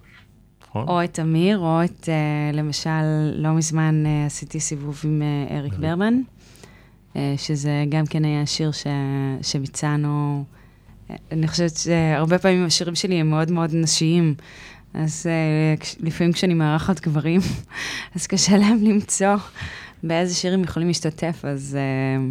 נכון? 0.67 0.87
או 0.87 1.03
את 1.03 1.19
אמיר, 1.19 1.59
או 1.59 1.83
את, 1.83 2.09
למשל, 2.53 3.31
לא 3.35 3.53
מזמן 3.53 4.03
עשיתי 4.25 4.59
סיבוב 4.59 5.01
עם 5.03 5.21
אריק 5.51 5.73
ברמן, 5.73 6.13
אה, 7.17 7.33
שזה 7.37 7.85
גם 7.89 8.05
כן 8.05 8.25
היה 8.25 8.45
שיר 8.45 8.71
שביצענו. 9.41 10.45
אני 11.31 11.47
חושבת 11.47 11.77
שהרבה 11.77 12.37
פעמים 12.37 12.65
השירים 12.65 12.95
שלי 12.95 13.15
הם 13.15 13.29
מאוד 13.29 13.51
מאוד 13.51 13.69
נשיים, 13.73 14.35
אז 14.93 15.25
אה, 15.29 15.77
כש- 15.77 15.95
לפעמים 15.99 16.33
כשאני 16.33 16.53
מארחת 16.53 16.99
גברים, 16.99 17.41
אז 18.15 18.27
קשה 18.27 18.57
להם 18.57 18.77
למצוא 18.83 19.35
באיזה 20.03 20.35
שיר 20.35 20.53
הם 20.53 20.63
יכולים 20.63 20.87
להשתתף, 20.87 21.45
אז 21.45 21.77
אה, 21.79 22.25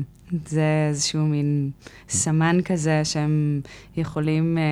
זה 0.46 0.86
איזשהו 0.88 1.26
מין 1.26 1.70
סמן 2.08 2.58
כזה 2.64 3.04
שהם 3.04 3.60
יכולים 3.96 4.58
אה, 4.58 4.62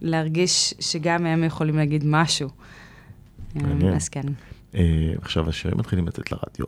להרגיש 0.00 0.74
שגם 0.80 1.26
הם 1.26 1.44
יכולים 1.44 1.76
להגיד 1.76 2.04
משהו. 2.06 2.48
מעניין. 3.54 3.94
אז 3.94 4.08
כן. 4.08 4.22
אה, 4.74 5.12
עכשיו 5.22 5.48
השירים 5.48 5.78
מתחילים 5.78 6.06
לצאת 6.08 6.32
לרדיו, 6.32 6.66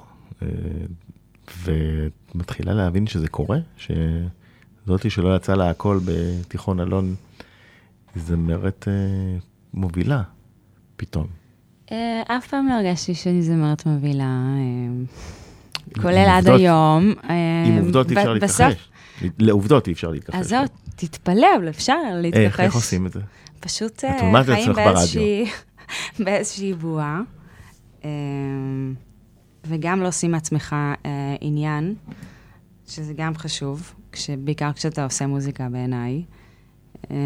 ואת 1.65 2.35
מתחילה 2.35 2.75
להבין 2.75 3.07
שזה 3.07 3.29
קורה, 3.29 3.59
שזאתי 4.87 5.11
שלא 5.11 5.37
יצא 5.37 5.55
לה 5.55 5.71
הכל 5.71 6.01
בתיכון 6.05 6.81
אלון, 6.81 7.15
היא 8.15 8.23
זמרת 8.23 8.85
אה, 8.89 8.93
מובילה 9.75 10.23
פתאום. 10.97 11.27
אה, 11.93 12.23
אף 12.29 12.47
פעם 12.49 12.69
לא 12.69 12.75
הרגשתי 12.75 13.15
שאני 13.15 13.43
זמרת 13.43 13.87
מובילה, 13.87 14.25
אה, 14.25 15.05
כולל 16.03 16.17
עם 16.19 16.29
עד 16.31 16.37
עובדות- 16.49 16.61
היום. 16.61 17.13
אה, 17.31 17.65
עם 17.67 17.79
עובדות 17.79 18.11
אי 18.11 18.17
אפשר 18.17 18.35
בסוף- 18.39 18.61
להתכחש. 18.61 18.89
לעובדות 19.39 19.87
אי 19.89 19.93
אפשר 19.93 20.11
להתכחש. 20.11 20.35
אז 20.39 20.49
זהו, 20.49 20.65
תתפלא, 20.97 21.47
אבל 21.57 21.69
אפשר 21.69 21.97
להתכחש. 22.15 22.41
איך, 22.45 22.61
איך 22.61 22.75
עושים 22.75 23.07
את 23.07 23.13
זה? 23.13 23.21
פשוט 23.61 23.93
את 23.99 24.05
אה, 24.05 24.45
חיים. 24.45 24.73
באיזושהי, 24.75 25.45
באיזושהי 26.25 26.75
בועה, 26.75 27.21
אה, 28.05 28.11
וגם 29.67 30.03
לא 30.03 30.09
עושים 30.09 30.31
מעצמך 30.31 30.73
אה, 31.07 31.11
עניין, 31.41 31.95
שזה 32.89 33.13
גם 33.17 33.35
חשוב, 33.37 33.93
בעיקר 34.39 34.73
כשאתה 34.73 35.05
עושה 35.05 35.27
מוזיקה 35.27 35.69
בעיניי. 35.69 36.23
אה, 37.11 37.17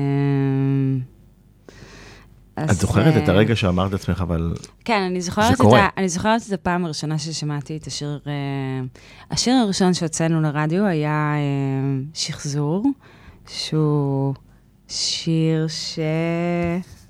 את 2.64 2.70
זוכרת 2.70 3.22
את 3.22 3.28
אה, 3.28 3.34
הרגע 3.34 3.56
שאמרת 3.56 3.92
לעצמך, 3.92 4.20
אבל 4.20 4.54
כן, 4.84 5.00
אני 5.00 5.20
זוכרת, 5.20 5.52
את 5.52 5.60
קורה. 5.60 5.88
אני 5.96 6.08
זוכרת 6.08 6.42
את 6.48 6.52
הפעם 6.52 6.84
הראשונה 6.84 7.18
ששמעתי 7.18 7.76
את 7.76 7.86
השיר, 7.86 8.20
אה, 8.26 8.32
השיר 9.30 9.54
הראשון 9.54 9.94
שהוצאנו 9.94 10.40
לרדיו 10.40 10.84
היה 10.84 11.34
אה, 11.36 12.02
שחזור, 12.14 12.86
שהוא 13.48 14.34
שיר 14.88 15.68
ש... 15.68 15.98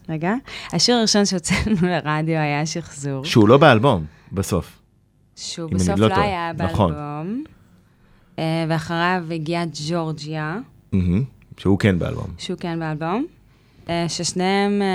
רגע, 0.09 0.35
השיר 0.73 0.97
הראשון 0.97 1.25
שהוצאנו 1.25 1.77
לרדיו 1.91 2.39
היה 2.39 2.67
שחזור, 2.67 3.25
שהוא 3.25 3.49
לא 3.49 3.57
באלבום, 3.57 4.05
בסוף. 4.33 4.83
שהוא 5.37 5.71
בסוף 5.71 5.99
לא 5.99 6.09
לא. 6.09 6.15
היה 6.15 6.53
נכון. 6.59 6.93
באלבום, 6.93 7.45
אה, 7.46 7.46
ואחריו 8.69 9.25
הגיעה 9.35 9.65
ג'ורג'יה. 9.89 10.59
שהוא 11.57 11.79
כן 11.79 11.99
באלבום. 11.99 12.27
שהוא 12.39 12.59
כן 12.59 12.79
באלבום, 12.81 13.27
אה, 13.89 14.05
ששניהם, 14.09 14.83
אה, 14.83 14.87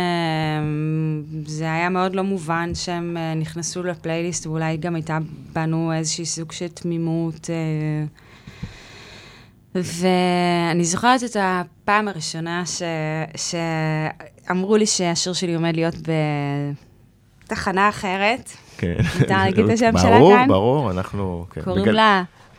זה 1.46 1.64
היה 1.74 1.90
מאוד 1.90 2.16
לא 2.16 2.24
מובן 2.24 2.72
שהם 2.76 3.18
אה, 3.18 3.34
נכנסו 3.34 3.84
לפלייליסט, 3.84 4.48
ואולי 4.48 4.78
גם 4.78 4.96
הייתה 4.96 5.18
בנו 5.54 5.94
איזושהי 5.94 6.26
סוג 6.26 6.52
של 6.52 6.68
תמימות. 6.68 7.50
אה, 7.50 8.06
ואני 9.76 10.84
זוכרת 10.86 11.24
את 11.24 11.36
הפעם 11.40 12.08
הראשונה 12.08 12.64
ש... 12.66 12.82
שאמרו 13.36 14.78
לי 14.78 14.86
שהשיר 14.86 15.34
שלי 15.34 15.56
עומד 15.56 15.76
להיות 15.76 15.96
בתחנה 17.48 17.90
אחרת, 17.90 18.52
כן. 18.78 18.96
מותר 19.20 19.38
להגיד 19.38 19.66
את 19.66 19.72
השם 19.72 19.92
שלה 20.02 20.18
ברור, 20.20 20.34
כאן? 20.36 20.48
ברור, 20.48 20.92
אנחנו... 20.92 21.46
כן. 21.54 21.62
קוראים 21.62 21.84
בגל- 21.86 21.92
לה 21.96 22.24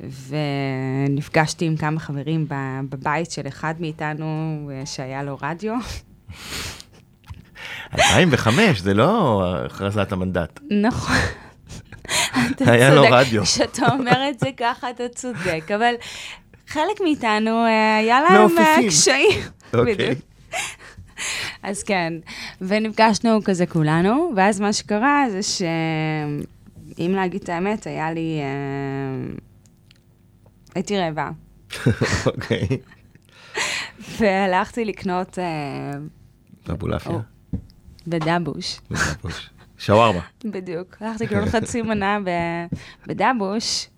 ונפגשתי 0.00 1.64
עם 1.64 1.76
כמה 1.76 2.00
חברים 2.00 2.46
בבית 2.88 3.30
של 3.30 3.48
אחד 3.48 3.74
מאיתנו 3.80 4.26
אה, 4.72 4.86
שהיה 4.86 5.22
לו 5.22 5.38
רדיו. 5.42 5.74
2005, 7.94 8.80
זה 8.80 8.94
לא 8.94 9.42
הכרזת 9.64 10.12
המנדט. 10.12 10.60
נכון. 10.70 11.16
היה 12.66 12.94
לו. 12.94 13.02
רדיו. 13.10 13.42
כשאתה 13.42 13.86
אומר 13.92 14.28
את 14.30 14.40
זה 14.40 14.48
ככה, 14.56 14.90
אתה 14.90 15.08
צודק, 15.08 15.70
אבל 15.76 15.94
חלק 16.68 17.00
מאיתנו, 17.02 17.64
אה, 17.64 17.96
היה 17.96 18.20
להם 18.20 18.58
אה. 18.58 18.76
קשיים. 18.88 19.40
אוקיי. 19.74 20.14
אז 21.62 21.82
כן, 21.82 22.12
ונפגשנו 22.60 23.44
כזה 23.44 23.66
כולנו, 23.66 24.32
ואז 24.36 24.60
מה 24.60 24.72
שקרה 24.72 25.24
זה 25.30 25.42
ש... 25.42 25.62
אם 26.98 27.12
להגיד 27.14 27.42
את 27.42 27.48
האמת, 27.48 27.86
היה 27.86 28.12
לי... 28.12 28.40
אה, 30.76 30.80
הייתי 30.80 30.98
רעבה, 30.98 31.30
אוקיי. 32.26 32.68
והלכתי 34.18 34.84
לקנות 34.84 35.38
אה, 35.38 35.90
אבולעפיה. 36.72 37.12
או. 37.12 37.18
בדבוש. 38.06 38.80
בדבוש. 38.90 39.50
שווארמה. 39.78 40.20
בדיוק. 40.44 40.96
הלכתי 41.00 41.24
לקנות 41.24 41.48
חצי 41.48 41.82
מנה 41.82 42.18
ב- 42.24 42.76
בדבוש. 43.06 43.88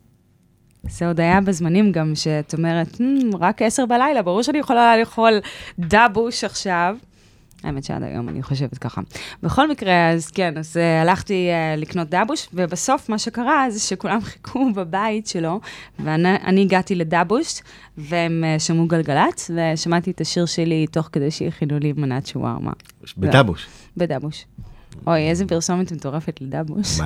זה 0.83 1.07
עוד 1.09 1.21
היה 1.21 1.41
בזמנים 1.41 1.93
גם 1.93 2.13
שאת 2.15 2.55
אומרת, 2.55 2.89
"Hmm, 2.95 3.37
רק 3.41 3.63
עשר 3.63 3.87
בלילה, 3.87 4.23
ברור 4.23 4.43
שאני 4.43 4.59
יכולה 4.59 4.97
לאכול 4.97 5.33
דבוש 5.79 6.45
עכשיו. 6.45 6.97
האמת 7.65 7.85
שעד 7.85 8.03
היום 8.03 8.29
אני 8.29 8.43
חושבת 8.43 8.79
ככה. 8.79 9.01
בכל 9.43 9.71
מקרה, 9.71 10.11
אז 10.11 10.31
כן, 10.31 10.59
אז 10.59 10.77
uh, 10.77 11.03
הלכתי 11.03 11.49
uh, 11.51 11.81
לקנות 11.81 12.09
דבוש, 12.09 12.49
ובסוף 12.55 13.09
מה 13.09 13.19
שקרה 13.19 13.67
זה 13.71 13.81
שכולם 13.81 14.21
חיכו 14.31 14.73
בבית 14.73 15.27
שלו, 15.27 15.61
ואני 15.99 16.29
אני 16.35 16.63
הגעתי 16.63 16.95
לדבוש, 16.95 17.61
והם 17.99 18.45
uh, 18.57 18.61
שמעו 18.61 18.87
גלגלצ, 18.87 19.51
ושמעתי 19.55 20.11
את 20.11 20.21
השיר 20.21 20.47
שלי 20.47 20.87
תוך 20.87 21.09
כדי 21.13 21.31
שהכינו 21.31 21.79
לי 21.79 21.93
מנת 21.93 22.27
שווארמה. 22.27 22.73
בדבוש. 23.19 23.67
בדבוש. 23.97 24.45
אוי, 25.07 25.31
איזה 25.31 25.47
פרסומת 25.47 25.93
מטורפת 25.93 26.41
לדבוש. 26.41 26.99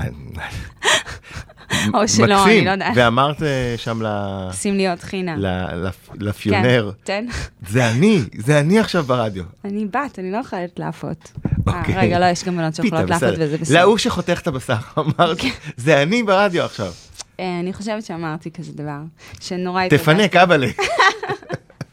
או 1.94 2.08
שלא, 2.08 2.44
אני. 2.46 2.64
לא 2.64 2.70
יודעת. 2.70 2.92
ואמרת 2.96 3.42
אה, 3.42 3.74
שם 3.76 4.02
ל- 4.02 4.48
שים 4.52 4.76
לי 4.76 4.88
עוד 4.88 5.00
חינה. 5.00 5.36
ל- 5.36 5.86
לפ- 5.86 6.08
לאפיונר, 6.20 6.90
כן, 7.04 7.26
תן. 7.30 7.32
זה 7.68 7.90
אני, 7.90 8.20
זה 8.38 8.60
אני 8.60 8.78
עכשיו 8.78 9.02
ברדיו. 9.02 9.44
אני 9.64 9.84
בת, 9.86 10.18
אני 10.18 10.32
לא 10.32 10.36
יכולת 10.36 10.78
לאפות. 10.78 11.32
אוקיי. 11.66 11.94
אה, 11.94 12.00
רגע, 12.00 12.18
לא, 12.18 12.24
יש 12.26 12.44
גם 12.44 12.56
בנות 12.56 12.74
שיכולות 12.74 13.10
לאפות 13.10 13.28
וזה 13.38 13.58
בסדר. 13.58 13.80
להוא 13.80 13.98
שחותך 13.98 14.38
את 14.42 14.46
הבשר, 14.46 14.74
אמרת, 14.98 15.38
זה 15.76 16.02
אני 16.02 16.22
ברדיו 16.22 16.64
עכשיו. 16.64 16.92
אה, 17.40 17.60
אני 17.60 17.72
חושבת 17.72 18.04
שאמרתי 18.04 18.50
כזה 18.50 18.72
דבר, 18.72 18.98
שנורא 19.40 19.82
התרגשתי. 19.82 20.04
תפנק, 20.12 20.36
אבאלה, 20.36 20.66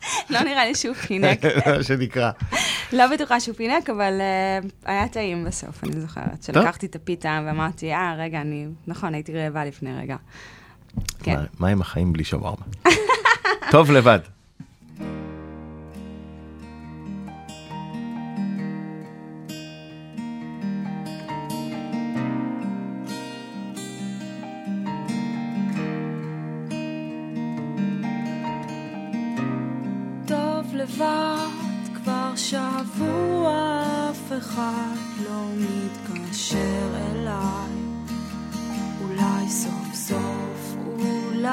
לא 0.30 0.41
נראה 0.41 0.65
לי 0.65 0.76
שהוא 0.76 0.95
פינק. 0.95 1.39
מה 1.45 1.84
שנקרא. 1.88 2.32
לא 2.93 3.08
בטוחה 3.08 3.39
שהוא 3.39 3.56
פינק, 3.56 3.89
אבל 3.89 4.13
אה, 4.22 4.60
היה 4.86 5.08
טעים 5.08 5.45
בסוף, 5.45 5.84
אני 5.84 6.02
זוכרת. 6.02 6.43
שלקחתי 6.43 6.86
את 6.86 6.95
הפיתה 6.95 7.41
ואמרתי, 7.45 7.93
אה, 7.93 8.15
רגע, 8.17 8.41
אני... 8.41 8.65
נכון, 8.88 9.13
הייתי 9.13 9.34
רעבה 9.34 9.65
לפני 9.65 9.89
רגע. 10.02 10.15
כן. 11.24 11.34
מה- 11.36 11.43
מה 11.60 11.67
עם 11.67 11.82
החיים 11.82 12.13
בלי 12.13 12.24
שווארמה? 12.24 12.65
טוב 13.72 13.91
לבד. 13.91 14.19
לבד, 30.80 31.96
כבר 31.96 32.32
שבוע 32.36 33.84
אף 34.12 34.32
אחד 34.38 34.96
לא 35.24 35.46
מתקשר 35.56 36.89
אליי. 37.12 37.72
אולי 39.02 39.50
סוף 39.50 39.94
סוף, 39.94 40.76
אולי 40.88 41.50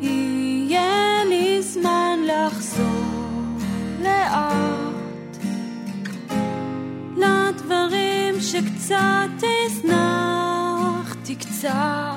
יהיה 0.00 1.24
לי 1.28 1.62
זמן 1.62 2.18
לחזור 2.26 3.58
לאט 4.02 5.36
לדברים 7.16 8.40
שקצת 8.40 9.16
קצת. 11.38 12.15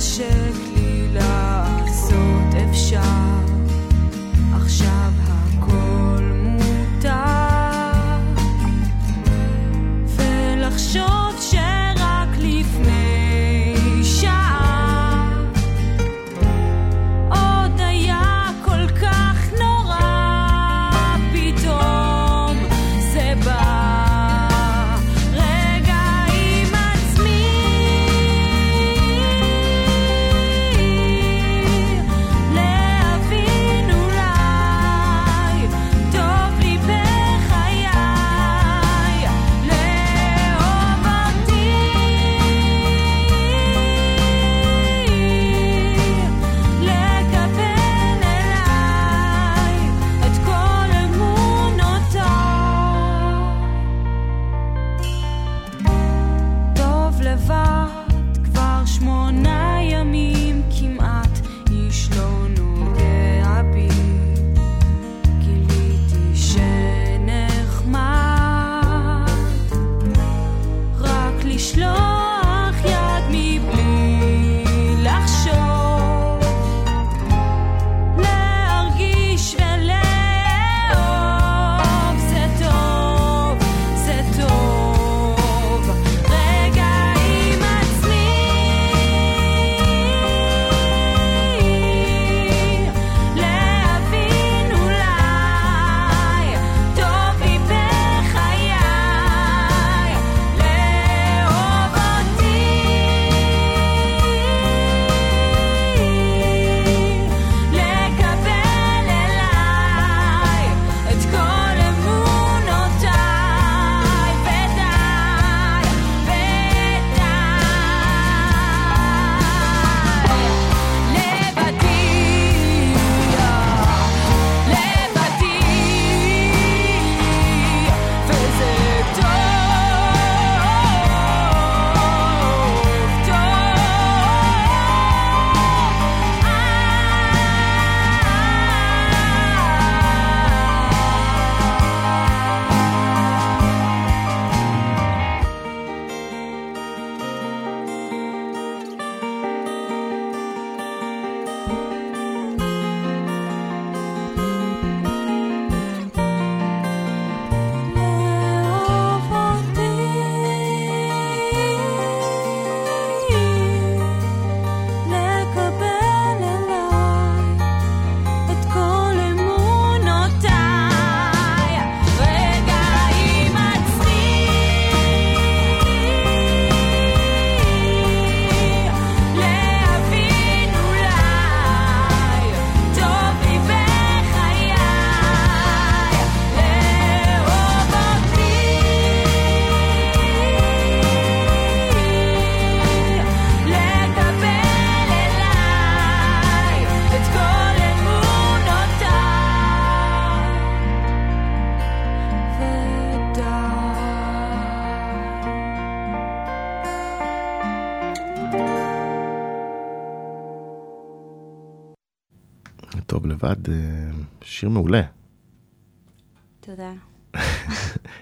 שמתחשק 0.00 0.76
לי 0.76 1.08
לעשות 1.12 2.54
אפשר. 2.70 3.25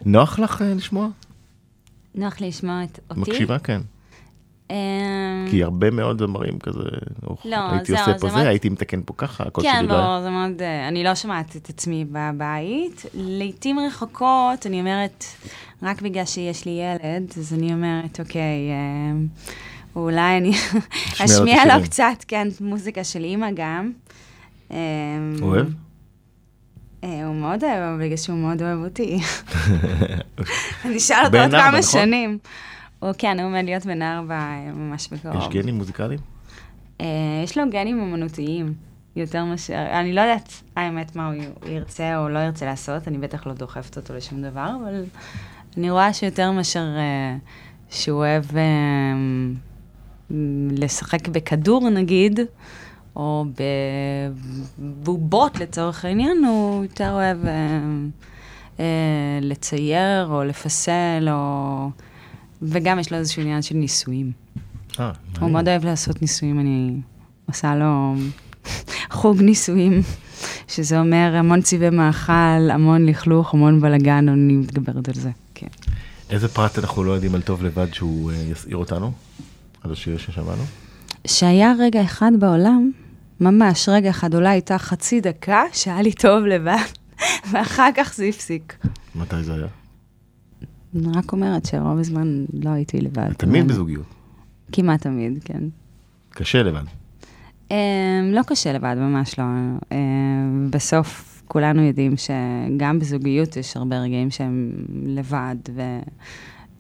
נוח 0.05 0.39
לך 0.39 0.63
אה, 0.63 0.75
לשמוע? 0.75 1.09
נוח 2.15 2.41
לי 2.41 2.49
לשמוע 2.49 2.85
את 2.85 3.01
אותי. 3.11 3.21
מקשיבה? 3.21 3.59
כן. 3.59 3.81
אמ, 4.71 4.77
כי 5.51 5.63
הרבה 5.63 5.91
מאוד 5.91 6.19
זמרים 6.19 6.59
כזה, 6.59 6.79
לא, 7.45 7.57
הייתי 7.71 7.93
זהו, 7.93 8.01
עושה 8.01 8.13
זה 8.13 8.19
פה 8.19 8.27
מאוד- 8.27 8.39
זה, 8.43 8.49
הייתי 8.49 8.69
מתקן 8.69 9.01
פה 9.05 9.15
ככה, 9.17 9.45
הכל 9.47 9.63
כן, 9.63 9.75
שלי 9.79 9.87
לא. 9.89 9.95
לא, 9.99 10.23
זה 10.23 10.31
מאוד... 10.31 10.63
אני 10.89 11.05
לא 11.05 11.15
שומעת 11.15 11.57
את 11.57 11.69
עצמי 11.69 12.05
בבית. 12.13 13.03
לעתים 13.15 13.79
רחוקות, 13.79 14.67
אני 14.67 14.81
אומרת, 14.81 15.25
רק 15.83 16.03
בגלל 16.03 16.25
שיש 16.25 16.65
לי 16.67 16.71
ילד, 16.81 17.33
אז 17.39 17.55
אני 17.55 17.73
אומרת, 17.73 18.21
אוקיי, 18.21 18.41
אה, 18.71 19.17
אולי 19.97 20.37
אני 20.39 20.53
אשמיע. 21.25 21.65
לו 21.77 21.83
קצת, 21.85 22.25
כן, 22.29 22.49
מוזיקה 22.61 23.05
של 23.05 23.25
אימא 23.25 23.47
גם. 23.55 23.93
אה, 24.71 24.77
אוהב? 25.43 25.67
אה, 27.05 27.27
הוא 27.27 27.35
מאוד 27.35 27.65
אוהב, 27.65 27.83
אבל 27.83 28.05
בגלל 28.05 28.17
שהוא 28.17 28.37
מאוד 28.37 28.63
אוהב 28.63 28.79
אותי. 28.79 29.19
אני 30.85 30.97
אשאל 30.97 31.25
אותו 31.25 31.39
עוד 31.39 31.51
כמה 31.51 31.69
נכון? 31.69 31.83
שנים. 31.83 32.39
הוא, 32.99 33.13
כן, 33.19 33.41
הוא 33.41 33.47
עומד 33.47 33.63
להיות 33.65 33.87
בן 33.87 34.03
ארבע 34.03 34.35
אה, 34.35 34.71
ממש 34.75 35.09
בקרוב. 35.13 35.37
יש 35.37 35.49
גנים 35.49 35.75
מוזיקליים? 35.75 36.21
אה, 37.01 37.07
יש 37.45 37.59
לו 37.59 37.71
גנים 37.71 38.01
אומנותיים, 38.01 38.75
יותר 39.17 39.45
מאשר, 39.45 39.87
אני 39.91 40.13
לא 40.13 40.21
יודעת 40.21 40.53
האמת 40.77 41.17
מה 41.17 41.27
הוא 41.29 41.35
ירצה 41.67 42.19
או 42.19 42.29
לא 42.29 42.39
ירצה 42.39 42.67
לעשות, 42.67 43.09
אני 43.09 43.19
בטח 43.19 43.47
לא 43.47 43.53
דוחפת 43.53 43.97
אותו 43.97 44.15
לשום 44.15 44.43
דבר, 44.43 44.71
אבל 44.83 45.05
אני 45.77 45.91
רואה 45.91 46.13
שיותר 46.13 46.51
מאשר 46.51 46.85
שהוא 47.91 48.19
אוהב 48.19 48.45
לשחק 50.71 51.29
בכדור 51.29 51.91
נגיד, 51.91 52.41
או 53.17 53.45
בבובות 54.79 55.61
לצורך 55.61 56.05
העניין, 56.05 56.45
הוא 56.45 56.83
יותר 56.83 57.11
אוהב 57.13 57.47
אה, 57.47 57.81
אה, 58.81 59.39
לצייר 59.43 60.27
או 60.27 60.45
לפסל, 60.45 61.29
או... 61.31 61.91
וגם 62.63 62.99
יש 62.99 63.13
לו 63.13 63.19
איזשהו 63.19 63.43
עניין 63.43 63.63
של 63.63 63.75
ניסויים. 63.75 64.33
אה, 65.01 65.13
הוא. 65.41 65.51
מאוד 65.51 65.69
אוהב 65.69 65.85
לעשות 65.85 66.23
ניסויים, 66.23 66.61
אני 66.61 67.01
עושה 67.47 67.75
לו 67.75 68.15
חוג 69.11 69.41
ניסויים 69.41 70.03
שזה 70.69 71.01
אומר 71.01 71.33
המון 71.37 71.63
צבעי 71.63 71.91
מאכל, 71.91 72.71
המון 72.73 73.07
לכלוך, 73.07 73.55
המון 73.55 73.81
בלאגן, 73.81 74.29
אני 74.29 74.53
מתגברת 74.53 75.09
על 75.09 75.15
זה, 75.15 75.31
כן. 75.55 75.67
איזה 76.31 76.49
פרט 76.49 76.79
אנחנו 76.79 77.05
לא 77.05 77.13
יודעים 77.13 77.35
על 77.35 77.43
טוב 77.43 77.65
לבד 77.65 77.95
שהוא 77.95 78.31
אה, 78.31 78.37
יסעיר 78.37 78.77
אותנו? 78.77 79.13
על 79.83 79.93
השיר 79.93 80.19
ששמענו? 80.19 80.63
שהיה 81.27 81.73
רגע 81.79 82.03
אחד 82.03 82.33
בעולם, 82.39 82.91
ממש 83.45 83.89
רגע 83.89 84.11
אחד, 84.11 84.35
אולי 84.35 84.49
הייתה 84.49 84.79
חצי 84.79 85.21
דקה, 85.21 85.63
שהיה 85.73 86.03
לי 86.03 86.13
טוב 86.13 86.45
לבד, 86.45 86.77
ואחר 87.53 87.89
כך 87.97 88.15
זה 88.15 88.25
הפסיק. 88.25 88.77
מתי 89.15 89.43
זה 89.43 89.55
היה? 89.55 89.67
אני 90.97 91.07
רק 91.17 91.33
אומרת 91.33 91.67
שרוב 91.67 91.99
הזמן 91.99 92.45
לא 92.53 92.71
הייתי 92.71 93.01
לבד. 93.01 93.33
תמיד 93.33 93.61
אבל- 93.65 93.73
בזוגיות. 93.73 94.07
כמעט 94.73 95.01
תמיד, 95.03 95.39
כן. 95.45 95.63
קשה 96.31 96.63
לבד. 96.63 96.83
Um, 97.69 97.73
לא 98.33 98.41
קשה 98.47 98.73
לבד, 98.73 98.95
ממש 98.99 99.39
לא. 99.39 99.45
Um, 99.81 99.95
בסוף 100.71 101.43
כולנו 101.49 101.83
יודעים 101.83 102.15
שגם 102.17 102.99
בזוגיות 102.99 103.57
יש 103.57 103.77
הרבה 103.77 103.97
רגעים 103.99 104.31
שהם 104.31 104.73
לבד, 105.07 105.57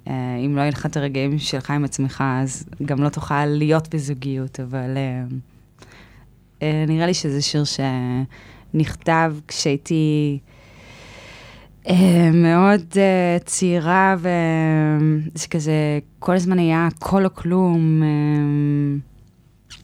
ואם 0.07 0.57
לא 0.57 0.61
יהיה 0.61 0.71
לך 0.71 0.87
את 0.87 0.97
הרגעים 0.97 1.39
שלך 1.39 1.71
עם 1.71 1.85
עצמך, 1.85 2.25
אז 2.43 2.65
גם 2.85 3.03
לא 3.03 3.09
תוכל 3.09 3.47
להיות 3.47 3.95
בזוגיות, 3.95 4.61
אבל 4.61 4.91
uh, 4.95 5.33
uh, 5.33 5.35
נראה 6.89 7.07
לי 7.07 7.15
שזה 7.15 7.43
שיר 7.43 7.65
שנכתב 7.65 9.35
כשהייתי 9.49 10.39
uh, 11.85 11.91
מאוד 12.33 12.81
uh, 12.93 13.45
צעירה, 13.45 14.17
וזה 14.19 15.49
כזה, 15.49 15.99
כל 16.19 16.35
הזמן 16.35 16.59
היה 16.59 16.87
הכל 16.87 17.25
או 17.25 17.35
כלום. 17.35 18.03
Uh, 18.03 19.75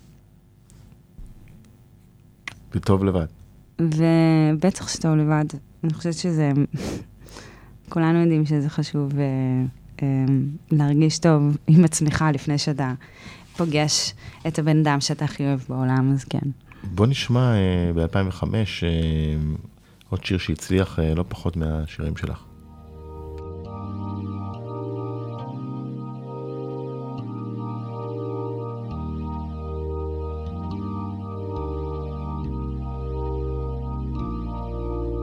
זה 2.75 2.81
טוב 2.81 3.05
לבד. 3.05 3.27
ובטח 3.81 4.89
שטוב 4.89 5.17
לבד. 5.17 5.45
אני 5.85 5.93
חושבת 5.93 6.15
שזה... 6.15 6.53
כולנו 7.91 8.19
יודעים 8.19 8.47
שזה 8.47 8.69
חשוב 8.69 9.19
אה, 9.19 9.25
אה, 10.03 10.07
להרגיש 10.71 11.19
טוב 11.19 11.57
עם 11.67 11.85
עצמך 11.85 12.25
לפני 12.35 12.59
שאתה 12.59 12.95
פוגש 13.57 14.15
את 14.47 14.59
הבן 14.59 14.79
אדם 14.79 15.01
שאתה 15.01 15.25
הכי 15.25 15.45
אוהב 15.45 15.61
בעולם, 15.69 16.13
אז 16.13 16.25
כן. 16.25 16.49
בוא 16.85 17.07
נשמע 17.07 17.55
ב-2005 17.95 18.45
עוד 20.11 20.25
שיר 20.25 20.39
שהצליח 20.39 20.99
אה, 20.99 21.15
לא 21.15 21.25
פחות 21.29 21.57
מהשירים 21.57 22.17
שלך. 22.17 22.45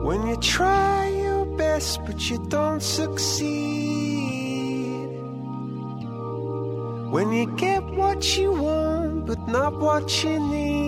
When 0.08 0.26
you 0.30 0.38
try 0.56 1.00
your 1.24 1.44
best 1.62 1.90
but 2.06 2.18
you 2.30 2.38
don't 2.54 2.82
succeed. 2.98 3.48
When 7.14 7.28
you 7.38 7.46
get 7.66 7.82
what 8.00 8.20
you 8.38 8.50
want 8.64 9.26
but 9.28 9.40
not 9.56 9.72
what 9.84 10.06
you 10.22 10.36
need. 10.52 10.87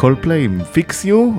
קולדפליי 0.00 0.44
עם 0.44 0.64
Fix 0.64 1.04
You, 1.04 1.30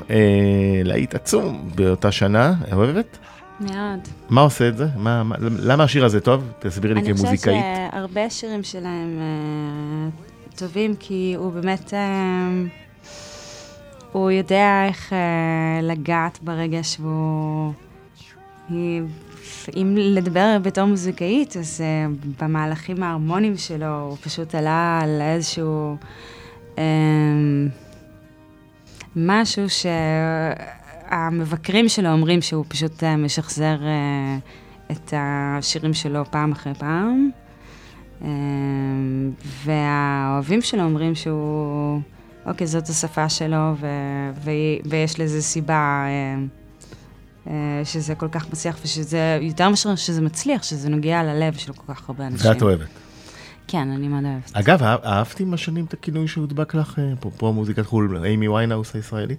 להיט 0.84 1.16
עצום 1.16 1.70
באותה 1.76 2.12
שנה, 2.12 2.54
אוהבת? 2.72 3.18
מאוד. 3.60 4.00
מה 4.30 4.42
עושה 4.42 4.68
את 4.68 4.78
זה? 4.78 4.86
מה, 4.98 5.24
מה, 5.24 5.36
למה 5.40 5.84
השיר 5.84 6.06
הזה 6.06 6.20
טוב? 6.22 6.44
תסבירי 6.60 6.94
לי 6.94 7.00
אני 7.00 7.14
חושבת 7.14 7.28
כמוזיקאית. 7.28 7.64
שהרבה 7.92 8.30
שירים 8.30 8.64
שלהם 8.64 9.20
אה, 9.20 10.10
טובים, 10.56 10.96
כי 11.00 11.34
הוא 11.38 11.52
באמת, 11.52 11.94
אה, 11.94 12.50
הוא 14.12 14.32
יודע 14.32 14.86
איך 14.88 15.14
אה, 15.14 15.18
לגעת 15.82 16.40
ברגש, 16.42 16.98
והוא... 17.00 17.74
היא- 18.70 19.02
אם 19.76 19.96
לדבר 19.98 20.58
בתור 20.62 20.86
מוזיקאית, 20.86 21.58
אז 21.58 21.82
אה, 21.82 22.06
במהלכים 22.42 23.04
ההרמוניים 23.04 23.58
שלו, 23.58 24.00
הוא 24.10 24.18
פשוט 24.22 24.56
עלה 24.56 25.00
על 25.04 25.22
איזשהו... 25.22 25.98
משהו 29.16 29.64
שהמבקרים 31.10 31.90
שלו 31.90 32.10
אומרים 32.10 32.42
שהוא 32.42 32.66
פשוט 32.68 33.04
אה, 33.04 33.18
משחזר 33.18 33.78
אה, 33.82 34.38
את 34.92 35.14
השירים 35.18 35.94
שלו 35.94 36.26
פעם 36.32 36.52
אחרי 36.52 36.74
פעם. 36.74 37.30
אה, 38.22 38.28
והאוהבים 39.66 40.62
שלו 40.62 40.84
אומרים 40.84 41.16
שהוא, 41.16 42.02
אוקיי, 42.46 42.68
זאת 42.68 42.90
השפה 42.90 43.30
שלו, 43.30 43.76
ו- 43.80 44.50
ויש 44.86 45.20
לזה 45.20 45.42
סיבה 45.42 46.06
שזה 47.84 48.16
כל 48.16 48.28
כך 48.32 48.50
מצליח, 48.50 48.78
ושזה, 48.84 49.40
יותר 49.42 49.70
מאשר 49.70 49.96
שזה 49.96 50.22
מצליח, 50.22 50.64
שזה 50.64 50.90
נוגע 50.90 51.24
ללב 51.24 51.54
של 51.54 51.74
כל 51.74 51.94
כך 51.94 52.10
הרבה 52.10 52.28
אנשים. 52.28 52.52
ואת 52.52 52.62
אוהבת. 52.62 52.88
כן, 53.68 53.90
אני 53.92 54.08
מאוד 54.08 54.26
אוהבת. 54.26 54.52
אגב, 54.54 54.84
אה- 54.84 54.96
אהבתי 55.06 55.44
עם 55.44 55.54
השנים 55.54 55.86
את 55.86 55.94
הכינוי 55.94 56.28
שהודבק 56.28 56.76
לך, 56.76 57.00
אה, 57.00 57.14
אפרופו 57.14 57.54
מוזיקת 57.54 57.86
חו"ל, 57.86 58.26
אמי 58.26 58.48
ויינהאוס 58.48 58.96
הישראלי? 58.96 59.36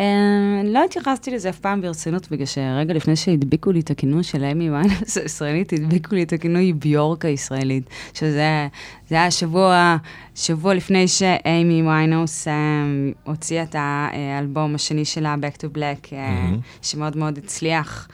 אה, 0.00 0.62
לא 0.64 0.84
התייחסתי 0.84 1.30
לזה 1.30 1.48
אף 1.48 1.58
פעם 1.58 1.80
ברצינות, 1.80 2.30
בגלל 2.30 2.46
שרגע 2.46 2.94
לפני 2.94 3.16
שהדביקו 3.16 3.72
לי 3.72 3.80
את 3.80 3.90
הכינוי 3.90 4.22
של 4.22 4.44
אמי 4.44 4.70
ויינהאוס 4.70 5.18
הישראלית, 5.18 5.72
הדביקו 5.72 6.14
לי 6.14 6.22
את 6.22 6.32
הכינוי 6.32 6.72
ביורק 6.72 7.24
הישראלית, 7.24 7.90
שזה 8.14 8.68
זה 9.08 9.14
היה 9.14 9.30
שבוע, 9.30 9.96
שבוע 10.34 10.74
לפני 10.74 11.08
שאמי 11.08 11.82
ויינהאוס 11.82 12.48
אה, 12.48 12.52
הוציאה 13.24 13.62
את 13.62 13.76
האלבום 13.78 14.74
השני 14.74 15.04
שלה, 15.04 15.34
Back 15.40 15.56
to 15.56 15.76
Black, 15.76 16.12
אה, 16.12 16.30
מהמם. 16.30 16.58
שמאוד 16.82 17.16
מאוד 17.16 17.38
הצליח. 17.38 18.08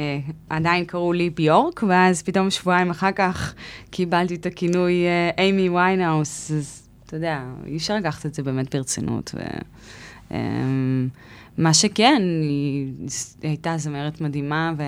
אה, 0.00 0.18
עדיין 0.48 0.84
קראו 0.84 1.12
לי 1.12 1.30
ביורק, 1.30 1.82
ואז 1.88 2.22
פתאום 2.22 2.50
שבועיים 2.50 2.90
אחר 2.90 3.12
כך 3.12 3.54
קיבלתי 3.90 4.34
את 4.34 4.46
הכינוי 4.46 5.04
אה, 5.06 5.48
אמי 5.48 5.68
ויינהאוס, 5.68 6.50
אז 6.50 6.88
אתה 7.06 7.16
יודע, 7.16 7.42
אי 7.66 7.76
אפשר 7.76 7.96
לקחת 7.96 8.26
את 8.26 8.34
זה 8.34 8.42
באמת 8.42 8.74
ברצינות. 8.74 9.34
ו... 9.34 9.40
אמ, 10.30 11.08
מה 11.58 11.74
שכן, 11.74 12.22
היא 12.42 12.92
הייתה 13.42 13.78
זמרת 13.78 14.20
מדהימה, 14.20 14.72
ו... 14.76 14.82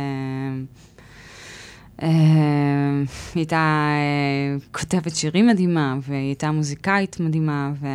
אמ, 2.02 3.04
היא 3.34 3.40
הייתה 3.40 3.88
אה, 3.90 4.56
כותבת 4.72 5.16
שירים 5.16 5.46
מדהימה, 5.46 5.96
והיא 6.02 6.26
הייתה 6.26 6.50
מוזיקאית 6.50 7.20
מדהימה, 7.20 7.72
ו... 7.80 7.86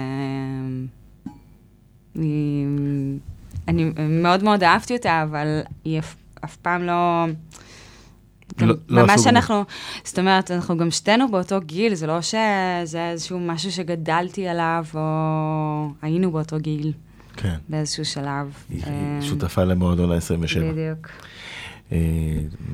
היא... 2.15 2.67
אני 3.67 3.91
מאוד 4.09 4.43
מאוד 4.43 4.63
אהבתי 4.63 4.93
אותה, 4.95 5.23
אבל 5.23 5.59
היא 5.85 5.99
אף, 5.99 6.15
אף 6.45 6.55
פעם 6.55 6.83
לא... 6.83 7.25
לא- 8.61 8.75
לא 8.89 9.01
ממש 9.01 9.11
הסוג. 9.11 9.27
אנחנו, 9.27 9.63
זאת 10.03 10.19
אומרת, 10.19 10.51
אנחנו 10.51 10.77
גם 10.77 10.91
שתינו 10.91 11.31
באותו 11.31 11.61
גיל, 11.61 11.95
זה 11.95 12.07
לא 12.07 12.21
שזה 12.21 13.09
איזשהו 13.11 13.39
משהו 13.39 13.71
שגדלתי 13.71 14.47
עליו, 14.47 14.85
או 14.93 15.89
היינו 16.01 16.31
באותו 16.31 16.59
גיל. 16.59 16.93
כן. 17.35 17.55
באיזשהו 17.69 18.05
שלב. 18.05 18.53
היא 18.69 18.83
אה, 18.87 19.19
שותפה 19.21 19.63
למועדון 19.63 20.11
ה-27. 20.11 20.59
בדיוק. 20.59 21.09
אה, 21.91 21.97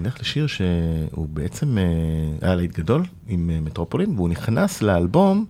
נלך 0.02 0.20
לשיר 0.22 0.48
שהוא 0.48 1.28
בעצם 1.30 1.78
אה, 1.78 1.84
היה 2.42 2.56
להיט 2.56 2.80
גדול 2.80 3.04
עם 3.28 3.66
מטרופולין, 3.66 4.14
והוא 4.16 4.30
נכנס 4.30 4.82
לאלבום 4.82 5.46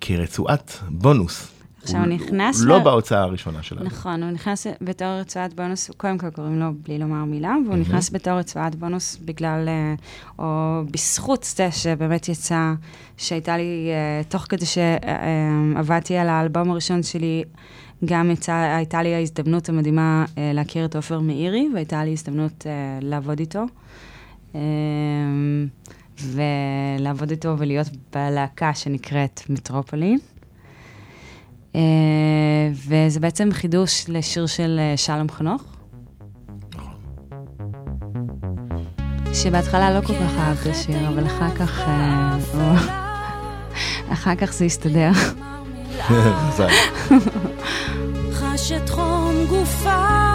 כרצועת 0.00 0.78
בונוס. 0.88 1.59
עכשיו 1.82 2.00
הוא 2.00 2.06
נכנס 2.06 2.60
הוא 2.60 2.68
לא 2.68 2.78
בהוצאה 2.78 3.22
הראשונה 3.22 3.62
של 3.62 3.78
האלבום. 3.78 3.98
נכון, 3.98 4.22
הוא 4.22 4.30
נכנס 4.30 4.66
בתור 4.80 5.08
רצועת 5.08 5.54
בונוס, 5.54 5.90
קודם 5.96 6.18
כל 6.18 6.30
קוראים 6.30 6.60
לו 6.60 6.66
בלי 6.82 6.98
לומר 6.98 7.24
מילה, 7.24 7.54
והוא 7.66 7.76
נכנס 7.76 8.10
בתור 8.10 8.32
רצועת 8.32 8.74
בונוס 8.74 9.16
בגלל, 9.24 9.68
אה, 9.68 9.94
או 10.38 10.80
בזכות 10.90 11.44
זה 11.56 11.70
שבאמת 11.70 12.28
יצא, 12.28 12.72
שהייתה 13.16 13.56
לי, 13.56 13.90
אה, 13.90 14.24
תוך 14.28 14.46
כדי 14.48 14.66
שעבדתי 14.66 16.16
על 16.16 16.28
האלבום 16.28 16.70
הראשון 16.70 17.02
שלי, 17.02 17.44
גם 18.04 18.30
יצא, 18.30 18.52
הייתה 18.52 19.02
לי 19.02 19.14
ההזדמנות 19.14 19.68
המדהימה 19.68 20.24
אה, 20.38 20.50
להכיר 20.54 20.84
את 20.84 20.96
עופר 20.96 21.20
מאירי, 21.20 21.68
והייתה 21.74 22.04
לי 22.04 22.12
הזדמנות 22.12 22.66
לעבוד 23.00 23.38
איתו. 23.38 23.64
ולעבוד 26.22 27.30
איתו 27.30 27.54
ולהיות 27.58 27.86
בלהקה 28.12 28.74
שנקראת 28.74 29.40
מטרופולין. 29.48 30.18
אה, 31.74 31.80
וזה 32.88 33.20
בעצם 33.20 33.48
חידוש 33.52 34.04
לשיר 34.08 34.46
של 34.46 34.80
אה, 34.80 34.96
שלום 34.96 35.28
חנוך. 35.28 35.62
שבהתחלה 39.32 39.94
לא 40.00 40.06
כל 40.06 40.14
כך 40.14 40.38
אהב 40.38 40.58
את 40.60 40.66
השיר, 40.66 41.08
אבל 41.08 41.26
אחר 41.26 41.54
כך, 41.54 41.80
אה, 41.80 42.38
אחר 44.12 44.34
כך 44.34 44.52
זה 44.52 44.64
הסתדר. 44.64 45.10
את 48.76 48.90
חום 48.90 49.46
גופה 49.48 50.29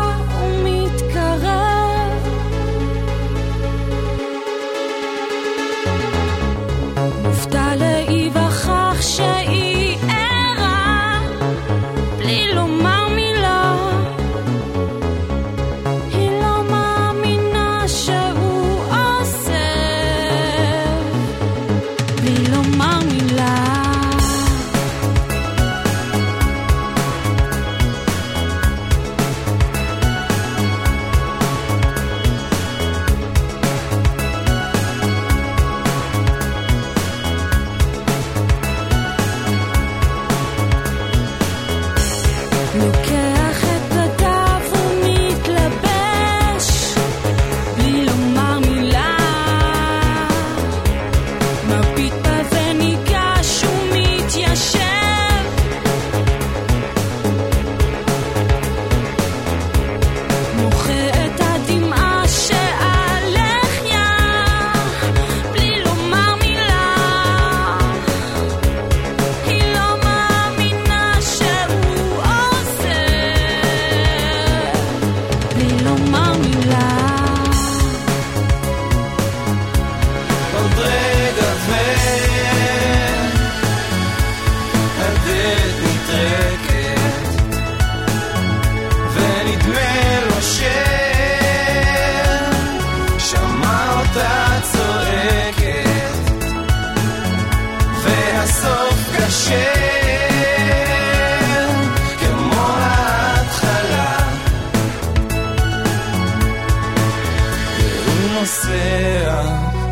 והוא 108.36 108.42
נוסע 108.42 109.42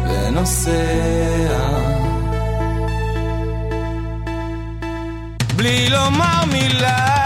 ונוסע. 0.09 0.71
בלי 5.55 5.89
לומר 5.89 6.45
מילה 6.51 7.22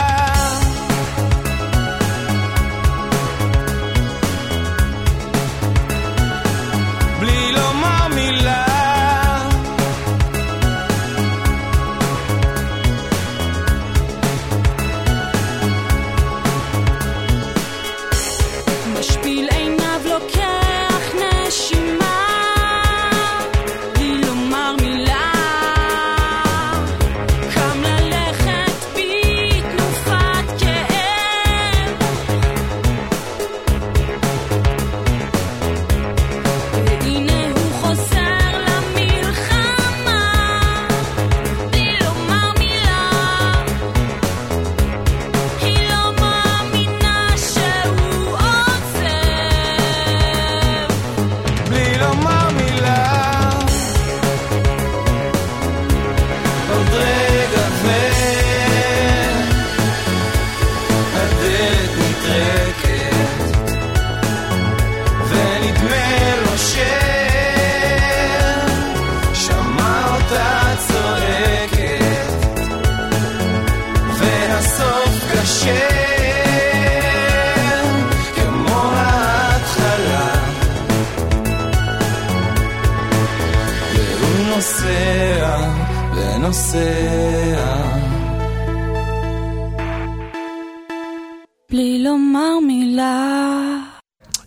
בלי 91.71 92.03
לומר 92.03 92.59
מילה 92.67 93.79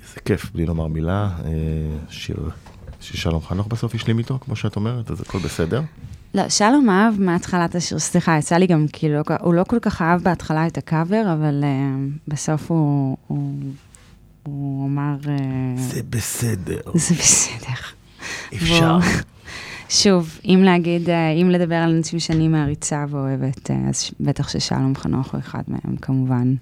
איזה 0.03 0.21
כיף, 0.25 0.51
בלי 0.53 0.66
לומר 0.66 0.87
מילה. 0.87 1.29
אה, 1.45 1.51
שיר 2.11 2.51
ששלום 3.01 3.43
חנוך 3.43 3.66
בסוף 3.66 3.95
השלים 3.95 4.18
איתו, 4.18 4.39
כמו 4.41 4.57
שאת 4.57 4.77
אומרת, 4.77 5.11
אז 5.11 5.21
הכל 5.21 5.39
בסדר. 5.39 5.83
לא, 6.35 6.49
שלום 6.49 6.91
אהב 6.91 7.21
מהתחלת 7.21 7.75
השיר, 7.75 7.99
סליחה, 7.99 8.39
יצא 8.39 8.57
לי 8.57 8.66
גם, 8.66 8.87
כאילו, 8.93 9.21
הוא 9.41 9.55
לא 9.55 9.64
כל 9.64 9.79
כך 9.83 10.03
אהב 10.03 10.23
בהתחלה 10.23 10.66
את 10.66 10.79
הקאבר, 10.79 11.33
אבל 11.33 11.64
uh, 11.64 12.18
בסוף 12.29 12.71
הוא, 12.71 13.16
הוא, 13.27 13.55
הוא 14.43 14.87
אמר, 14.87 15.16
uh, 15.23 15.81
זה 15.81 16.01
בסדר, 16.11 16.81
זה 16.95 17.14
בסדר. 17.14 17.81
אפשר. 18.55 18.99
שוב, 19.89 20.39
אם 20.45 20.62
להגיד, 20.64 21.11
אה, 21.11 21.31
אם 21.31 21.51
לדבר 21.51 21.75
על 21.75 21.95
אנשים 21.97 22.18
שאני 22.18 22.49
מעריצה 22.49 23.05
ואוהבת, 23.09 23.71
אה, 23.71 23.77
אז 23.89 24.11
בטח 24.21 24.49
ששלום 24.49 24.95
חנוך 24.97 25.33
הוא 25.33 25.41
אחד 25.41 25.62
מהם, 25.68 25.97
כמובן. 25.97 26.55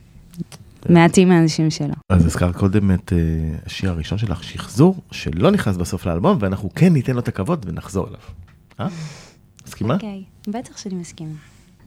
מעטים 0.88 1.28
מהאנשים 1.28 1.70
שלו. 1.70 1.94
אז 2.08 2.26
הזכרת 2.26 2.56
קודם 2.56 2.90
את 2.90 3.12
אה, 3.12 3.18
השיר 3.66 3.90
הראשון 3.90 4.18
שלך, 4.18 4.44
שחזור, 4.44 4.96
שלא 5.10 5.50
נכנס 5.50 5.76
בסוף 5.76 6.06
לאלבום, 6.06 6.36
ואנחנו 6.40 6.70
כן 6.74 6.92
ניתן 6.92 7.12
לו 7.12 7.18
את 7.18 7.28
הכבוד 7.28 7.66
ונחזור 7.68 8.08
אליו. 8.08 8.20
אה? 8.80 8.88
מסכימה? 9.66 9.94
אוקיי, 9.94 10.22
בטח 10.48 10.76
שאני 10.76 10.94
מסכימה. 10.94 11.34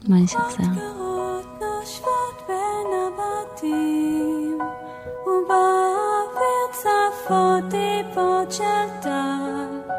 בוא 0.08 0.16
נשחזר. 0.18 0.44
אזכרות 0.48 1.46
נושבות 1.62 2.42
בין 2.48 2.88
הבתים, 3.08 4.58
ובאוויר 5.28 6.68
צפות 6.72 7.64
טיפות 7.70 8.52
של 8.52 9.02
טל. 9.02 9.92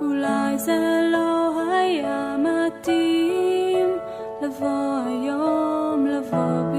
אולי 0.00 0.58
זה 0.58 1.08
לא 1.12 1.52
היה 1.70 2.36
מתאים 2.38 3.88
לבוא 4.42 4.98
היום, 5.06 6.06
לבוא 6.06 6.75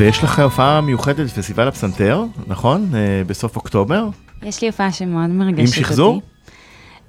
ויש 0.00 0.24
לך 0.24 0.38
הופעה 0.38 0.80
מיוחדת 0.80 1.26
בפסטיבל 1.26 1.68
הפסנתר, 1.68 2.24
נכון? 2.46 2.90
אה, 2.94 3.22
בסוף 3.26 3.56
אוקטובר? 3.56 4.08
יש 4.42 4.62
לי 4.62 4.68
הופעה 4.68 4.92
שמאוד 4.92 5.30
מרגשת 5.30 5.58
עם 5.58 5.66
אותי. 5.66 5.80
שחזור? 5.80 6.22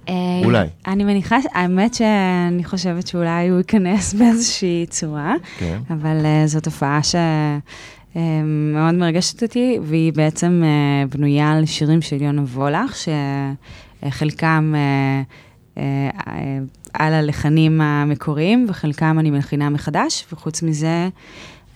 אה, 0.10 0.14
אולי. 0.46 0.68
אני 0.88 1.04
מניחה, 1.04 1.38
האמת 1.54 1.94
שאני 1.94 2.64
חושבת 2.64 3.08
שאולי 3.08 3.50
הוא 3.50 3.58
ייכנס 3.58 4.14
באיזושהי 4.20 4.86
צורה, 4.90 5.34
כן. 5.58 5.80
אבל 5.90 6.18
uh, 6.22 6.48
זאת 6.48 6.66
הופעה 6.66 7.00
שמאוד 7.04 8.96
מרגשת 8.96 9.44
אותי, 9.44 9.80
והיא 9.84 10.14
בעצם 10.14 10.64
uh, 10.64 11.16
בנויה 11.16 11.52
על 11.52 11.66
שירים 11.66 12.02
של 12.02 12.22
יונה 12.22 12.42
וולך, 12.42 12.96
שחלקם 14.06 14.74
uh, 14.74 15.78
uh, 15.78 15.80
uh, 16.20 16.30
על 16.94 17.14
הלחנים 17.14 17.82
המקוריים, 17.82 18.66
וחלקם 18.70 19.20
אני 19.20 19.32
מלחינה 19.32 19.70
מחדש, 19.70 20.26
וחוץ 20.34 20.64
מזה, 20.64 21.10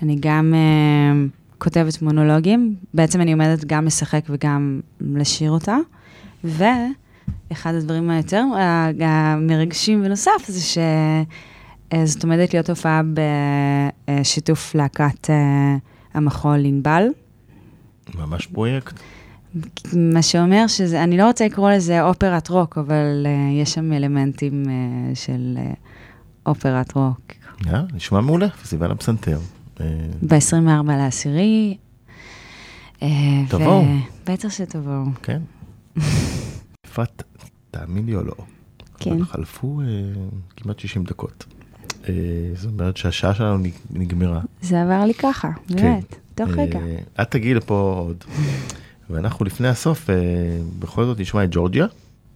אני 0.02 0.18
גם 0.20 0.54
uh, 0.54 1.58
כותבת 1.58 2.02
מונולוגים. 2.02 2.76
בעצם 2.94 3.22
אני 3.22 3.32
עומדת 3.32 3.66
גם 3.66 3.86
לשחק 3.86 4.22
וגם 4.30 4.80
לשיר 5.02 5.52
אותה. 5.52 5.78
ואחד 6.44 7.74
הדברים 7.74 8.10
היותר 8.10 8.44
אה, 8.56 8.92
המרגשים 9.00 10.04
בנוסף 10.04 10.48
זה 10.48 10.80
שזאת 11.94 12.24
עומדת 12.24 12.54
להיות 12.54 12.70
הופעה 12.70 13.02
בשיתוף 14.08 14.76
להקת 14.76 15.30
אה, 15.30 15.76
המחול 16.14 16.66
ענבל. 16.66 17.04
ממש 18.16 18.48
פרויקט. 18.48 19.00
מה 19.94 20.22
שאומר 20.22 20.68
שזה, 20.68 21.04
אני 21.04 21.18
לא 21.18 21.28
רוצה 21.28 21.46
לקרוא 21.46 21.72
לזה 21.72 22.04
אופרת 22.04 22.50
רוק, 22.50 22.78
אבל 22.78 23.26
uh, 23.26 23.62
יש 23.62 23.74
שם 23.74 23.94
אלמנטים 23.94 24.64
uh, 24.66 24.70
של 25.16 25.58
uh, 25.58 25.76
אופרת 26.46 26.96
רוק. 26.96 27.22
אה, 27.68 27.82
נשמע 27.94 28.22
מעולה, 28.22 28.50
פסטיבל 28.50 28.92
הפסנתר. 28.92 29.40
אה, 29.82 29.86
ב-24 30.22 30.58
לעשירי. 30.88 31.78
אה, 33.04 33.08
תבואו. 33.50 33.84
בטח 34.28 34.50
שתבואו. 34.50 35.04
כן. 35.24 35.42
יפעת, 36.88 37.24
תאמין 37.72 38.06
לי 38.06 38.16
או 38.16 38.24
לא, 38.24 38.34
כן. 39.00 39.26
חלפו 39.26 39.82
אה, 39.82 39.86
כמעט 40.56 40.80
60 40.80 41.04
דקות. 41.04 41.46
זאת 42.56 42.72
אומרת 42.72 42.98
שהשעה 42.98 43.34
שלנו 43.34 43.58
נג- 43.58 43.72
נגמרה. 43.90 44.42
זה 44.62 44.82
עבר 44.82 45.06
לי 45.06 45.14
ככה, 45.14 45.50
באמת, 45.70 46.16
תוך 46.36 46.50
רגע. 46.50 46.80
את 47.22 47.32
תגיעי 47.32 47.54
לפה 47.54 48.04
עוד. 48.06 48.24
ואנחנו 49.10 49.46
לפני 49.46 49.68
הסוף, 49.68 50.10
בכל 50.80 51.06
זאת 51.06 51.20
נשמע 51.20 51.44
את 51.44 51.50
ג'ורג'יה. 51.52 51.86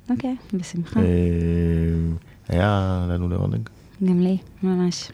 אוקיי, 0.09 0.35
בשמחה. 0.53 0.99
היה 2.49 3.05
לנו 3.09 3.29
לעונג 3.29 3.69
גם 4.03 4.19
לי, 4.21 4.37
ממש. 4.63 5.11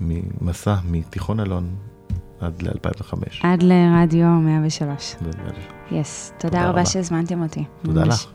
ממסע 0.00 0.74
מתיכון 0.90 1.40
אלון 1.40 1.76
עד 2.40 2.62
ל-2005. 2.62 3.14
עד 3.42 3.62
לרדיו 3.62 4.26
103. 4.26 5.16
יס, 5.90 6.32
תודה 6.38 6.56
תודה 6.56 6.68
רבה. 6.70 6.86
שהזמנתם 6.86 7.42
אותי. 7.42 7.64
תודה 7.82 8.04
ממש. 8.04 8.26
לך. 8.26 8.32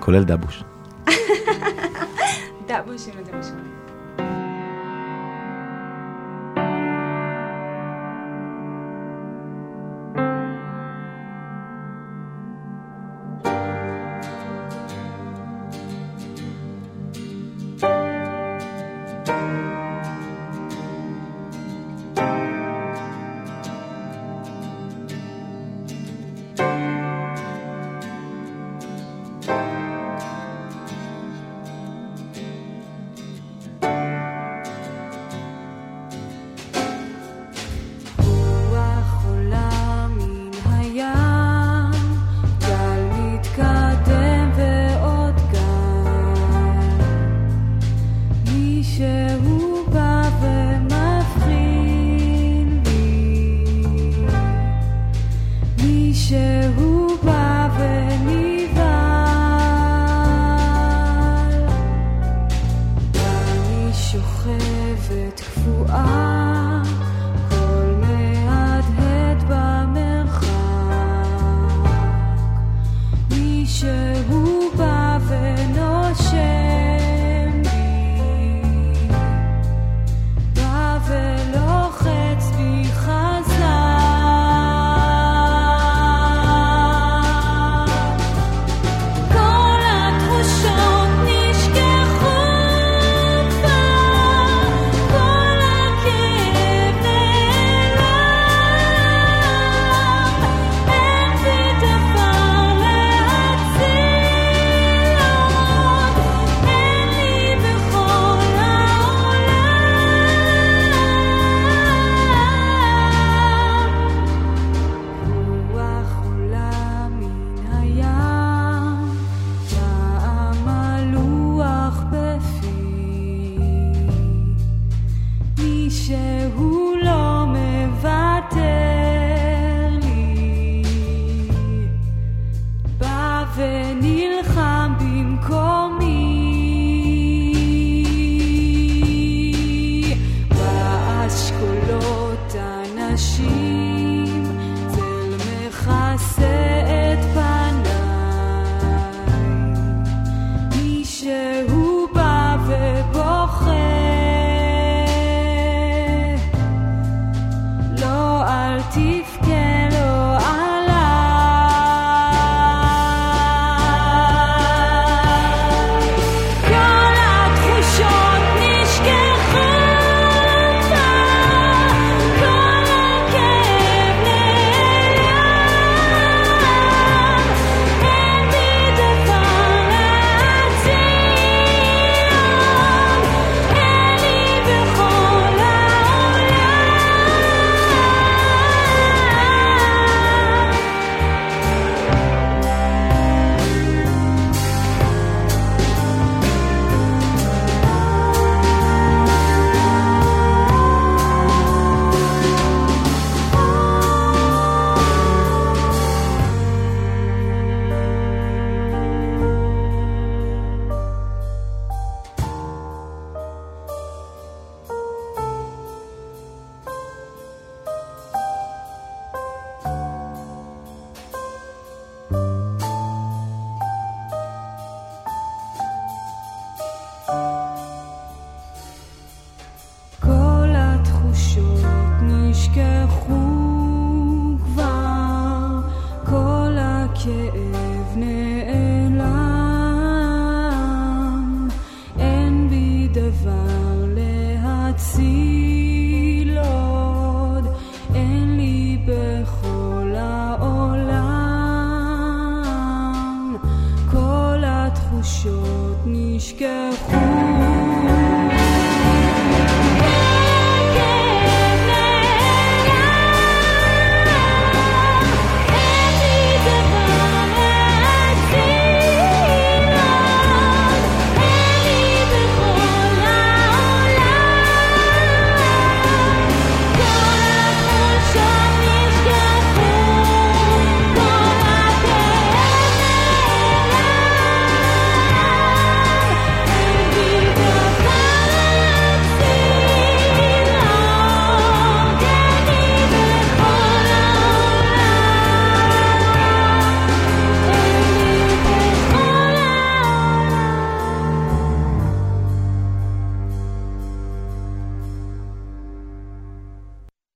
כולל 0.00 0.24
דבוש. 0.24 0.64
דבוש 2.68 3.08
אם 3.08 3.14
אתם 3.22 3.42
שומעים. 3.42 3.73